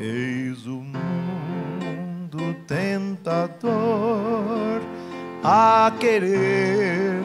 Eis 0.00 0.66
o 0.66 0.82
mundo 0.82 2.56
tentador 2.66 3.70
a 5.44 5.92
querer 6.00 7.22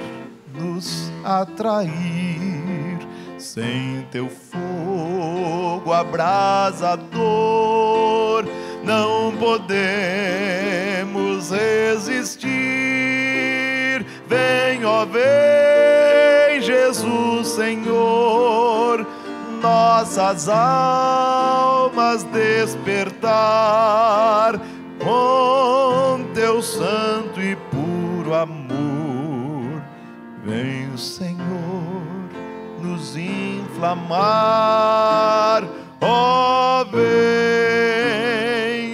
nos 0.54 1.12
atrair 1.24 3.00
sem 3.40 4.06
teu 4.12 4.30
fogo 4.30 5.92
abrasador 5.92 7.04
não 8.84 9.36
podemos 9.38 11.50
resistir 11.50 13.63
vem 14.34 14.86
ó 14.86 15.06
vem 15.06 16.62
Jesus 16.62 17.48
Senhor 17.50 19.06
nossas 19.64 20.50
almas 20.50 22.24
despertar 22.24 23.24
com 25.02 26.26
teu 26.34 26.62
santo 26.62 27.42
e 27.42 27.56
puro 27.56 28.34
amor. 28.34 29.82
Vem, 30.44 30.98
Senhor, 30.98 31.40
nos 32.82 33.16
inflamar. 33.16 34.14
Ó, 36.02 36.84
vem, 36.92 37.00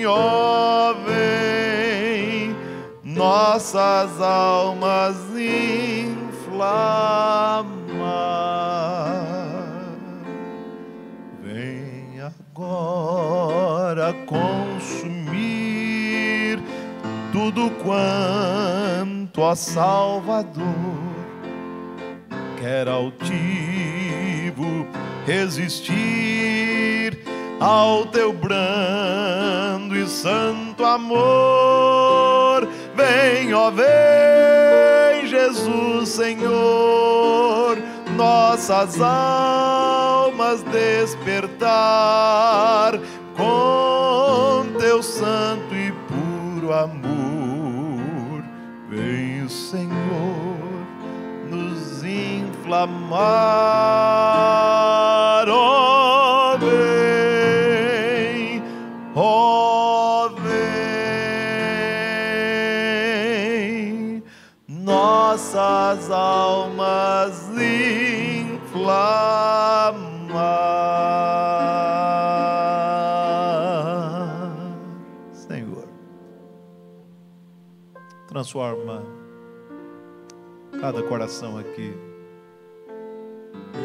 ó, 0.05 0.93
vem, 1.05 2.55
nossas 3.03 4.21
almas 4.21 5.28
tudo 17.49 17.71
quanto 17.83 19.43
a 19.43 19.55
Salvador 19.55 20.63
quer 22.59 22.87
altivo 22.87 23.25
resistir 25.25 27.17
ao 27.59 28.05
teu 28.05 28.31
brando 28.31 29.95
e 29.95 30.07
santo 30.07 30.85
amor. 30.85 32.67
Vem, 32.95 33.51
ó, 33.55 33.71
vem, 33.71 35.25
Jesus 35.25 36.09
Senhor, 36.09 37.79
nossas 38.15 39.01
almas 39.01 40.61
despertar 40.63 41.39
com 43.35 44.67
teu 44.79 45.01
santo 45.01 45.73
e 45.73 45.91
puro 45.91 46.71
amor. 46.73 46.98
Inflamar. 52.69 53.89
Ó, 55.49 56.57
vem, 56.57 56.69
ó, 59.15 60.29
vem, 60.29 61.03
nossas 64.67 66.11
almas 66.11 67.49
inflamar. 67.49 69.09
Senhor, 75.33 75.87
transforma 78.27 79.01
cada 80.79 81.01
coração 81.03 81.57
aqui, 81.57 81.93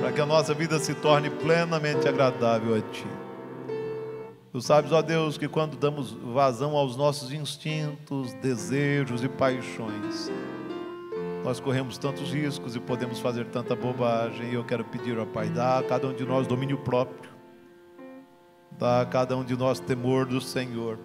para 0.01 0.13
que 0.13 0.21
a 0.21 0.27
nossa 0.27 0.55
vida 0.55 0.79
se 0.79 0.95
torne 0.95 1.31
plenamente 1.31 2.09
agradável 2.09 2.75
a 2.75 2.81
Ti. 2.81 3.07
Tu 4.55 4.61
sabes, 4.61 4.93
ó 4.93 5.03
Deus, 5.03 5.37
que 5.37 5.49
quando 5.49 5.77
damos 5.77 6.13
vazão 6.13 6.77
aos 6.77 6.97
nossos 6.97 7.33
instintos, 7.33 8.33
desejos 8.35 9.25
e 9.25 9.29
paixões, 9.29 10.31
nós 11.43 11.59
corremos 11.59 11.99
tantos 11.99 12.33
riscos 12.33 12.77
e 12.77 12.81
podemos 12.81 13.19
fazer 13.19 13.47
tanta 13.47 13.75
bobagem. 13.75 14.51
E 14.51 14.55
eu 14.55 14.63
quero 14.63 14.85
pedir 14.85 15.19
ao 15.19 15.27
Pai, 15.27 15.49
dá 15.49 15.79
a 15.81 15.83
cada 15.83 16.07
um 16.07 16.15
de 16.15 16.25
nós 16.25 16.47
domínio 16.47 16.79
próprio, 16.79 17.31
dá 18.79 19.01
a 19.01 19.07
cada 19.07 19.37
um 19.37 19.43
de 19.43 19.57
nós 19.57 19.81
temor 19.81 20.25
do 20.25 20.41
Senhor, 20.41 21.01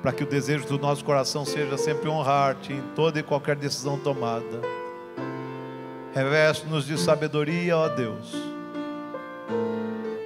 para 0.00 0.12
que 0.12 0.22
o 0.22 0.28
desejo 0.28 0.64
do 0.68 0.78
nosso 0.78 1.04
coração 1.04 1.44
seja 1.44 1.76
sempre 1.76 2.08
honrar-te 2.08 2.72
em 2.72 2.82
toda 2.94 3.18
e 3.18 3.24
qualquer 3.24 3.56
decisão 3.56 3.98
tomada. 3.98 4.77
Reveste-nos 6.18 6.84
de 6.84 6.98
sabedoria, 6.98 7.76
ó 7.76 7.88
Deus, 7.88 8.34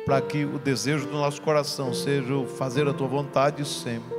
para 0.06 0.22
que 0.22 0.42
o 0.42 0.58
desejo 0.58 1.06
do 1.06 1.12
nosso 1.12 1.42
coração 1.42 1.92
seja 1.92 2.32
fazer 2.56 2.88
a 2.88 2.94
tua 2.94 3.06
vontade 3.06 3.62
sempre. 3.66 4.16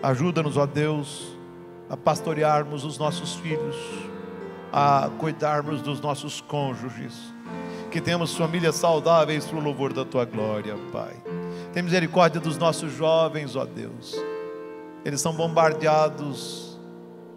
Ajuda-nos, 0.00 0.56
ó 0.56 0.64
Deus, 0.64 1.36
a 1.90 1.96
pastorearmos 1.96 2.84
os 2.84 2.98
nossos 2.98 3.34
filhos, 3.34 3.74
a 4.72 5.10
cuidarmos 5.18 5.82
dos 5.82 6.00
nossos 6.00 6.40
cônjuges, 6.40 7.34
que 7.90 8.00
temos 8.00 8.36
famílias 8.36 8.76
saudáveis 8.76 9.44
para 9.44 9.58
o 9.58 9.60
louvor 9.60 9.92
da 9.92 10.04
tua 10.04 10.24
glória, 10.24 10.76
Pai. 10.92 11.16
Tem 11.72 11.82
misericórdia 11.82 12.40
dos 12.40 12.56
nossos 12.58 12.92
jovens, 12.92 13.56
ó 13.56 13.64
Deus. 13.64 14.14
Eles 15.04 15.20
são 15.20 15.32
bombardeados 15.32 16.65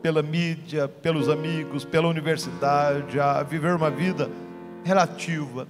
pela 0.02 0.22
mídia, 0.22 0.88
pelos 0.88 1.30
amigos, 1.30 1.86
pela 1.86 2.08
universidade, 2.08 3.20
a 3.20 3.43
viver 3.43 3.76
uma 3.76 3.89
vida 3.89 4.30
relativa. 4.84 5.68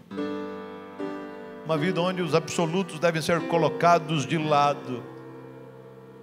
Uma 1.66 1.78
vida 1.78 2.02
onde 2.02 2.22
os 2.22 2.34
absolutos 2.34 3.00
devem 3.00 3.22
ser 3.22 3.42
colocados 3.48 4.26
de 4.26 4.38
lado 4.38 5.04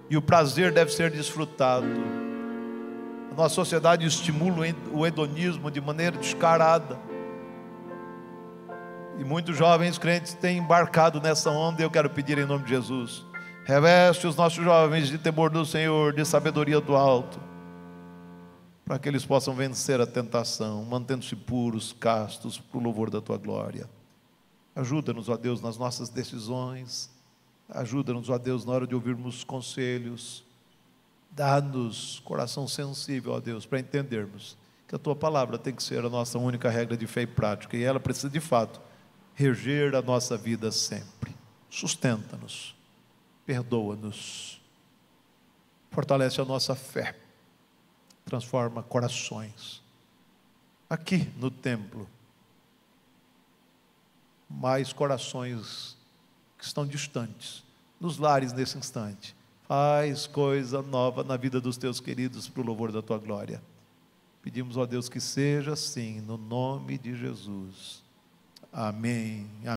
e 0.09 0.17
o 0.17 0.21
prazer 0.21 0.71
deve 0.71 0.91
ser 0.91 1.11
desfrutado. 1.11 1.87
A 3.31 3.35
nossa 3.35 3.55
sociedade 3.55 4.05
estimula 4.05 4.65
o 4.91 5.05
hedonismo 5.05 5.69
de 5.69 5.81
maneira 5.81 6.17
descarada. 6.17 6.97
E 9.19 9.23
muitos 9.23 9.57
jovens 9.57 9.97
crentes 9.97 10.33
têm 10.33 10.59
embarcado 10.59 11.19
nessa 11.19 11.49
onda, 11.49 11.81
e 11.81 11.85
eu 11.85 11.91
quero 11.91 12.09
pedir 12.09 12.37
em 12.37 12.45
nome 12.45 12.63
de 12.63 12.69
Jesus. 12.69 13.25
Reveste 13.65 14.27
os 14.27 14.35
nossos 14.35 14.63
jovens 14.63 15.09
de 15.09 15.17
temor 15.17 15.49
do 15.49 15.65
Senhor, 15.65 16.13
de 16.13 16.23
sabedoria 16.23 16.79
do 16.79 16.95
alto. 16.95 17.39
Para 18.87 18.97
que 18.97 19.09
eles 19.09 19.25
possam 19.25 19.53
vencer 19.53 19.99
a 19.99 20.07
tentação, 20.07 20.81
mantendo-se 20.85 21.35
puros, 21.35 21.91
castos, 21.91 22.57
para 22.57 22.77
o 22.77 22.81
louvor 22.81 23.09
da 23.09 23.19
tua 23.19 23.37
glória. 23.37 23.89
Ajuda-nos, 24.73 25.27
ó 25.27 25.35
Deus, 25.35 25.61
nas 25.61 25.77
nossas 25.77 26.07
decisões, 26.07 27.11
ajuda-nos, 27.67 28.29
ó 28.29 28.37
Deus, 28.37 28.63
na 28.63 28.71
hora 28.71 28.87
de 28.87 28.95
ouvirmos 28.95 29.43
conselhos, 29.43 30.41
dá-nos 31.29 32.21
coração 32.23 32.65
sensível, 32.65 33.33
ó 33.33 33.41
Deus, 33.41 33.65
para 33.65 33.81
entendermos 33.81 34.57
que 34.87 34.95
a 34.95 34.99
tua 34.99 35.17
palavra 35.17 35.57
tem 35.57 35.75
que 35.75 35.83
ser 35.83 36.05
a 36.05 36.09
nossa 36.09 36.39
única 36.39 36.69
regra 36.69 36.95
de 36.95 37.05
fé 37.05 37.23
e 37.23 37.27
prática, 37.27 37.75
e 37.75 37.83
ela 37.83 37.99
precisa 37.99 38.29
de 38.29 38.39
fato 38.39 38.79
reger 39.35 39.95
a 39.95 40.01
nossa 40.01 40.37
vida 40.37 40.71
sempre. 40.71 41.35
Sustenta-nos, 41.69 42.73
perdoa-nos, 43.45 44.61
fortalece 45.91 46.39
a 46.39 46.45
nossa 46.45 46.73
fé 46.73 47.26
transforma 48.27 48.83
corações. 48.83 49.81
Aqui 50.89 51.31
no 51.37 51.49
templo, 51.49 52.07
mais 54.49 54.91
corações 54.91 55.97
que 56.57 56.65
estão 56.65 56.85
distantes, 56.85 57.63
nos 57.99 58.17
lares 58.17 58.51
nesse 58.51 58.77
instante. 58.77 59.35
Faz 59.67 60.27
coisa 60.27 60.81
nova 60.81 61.23
na 61.23 61.35
vida 61.37 61.59
dos 61.59 61.77
teus 61.77 61.99
queridos 61.99 62.47
para 62.47 62.61
o 62.61 62.65
louvor 62.65 62.91
da 62.91 63.01
tua 63.01 63.17
glória. 63.17 63.61
Pedimos, 64.41 64.77
ó 64.77 64.85
Deus, 64.85 65.09
que 65.09 65.19
seja 65.19 65.73
assim, 65.73 66.21
no 66.21 66.37
nome 66.37 66.97
de 66.97 67.15
Jesus. 67.15 68.03
Amém. 68.71 69.49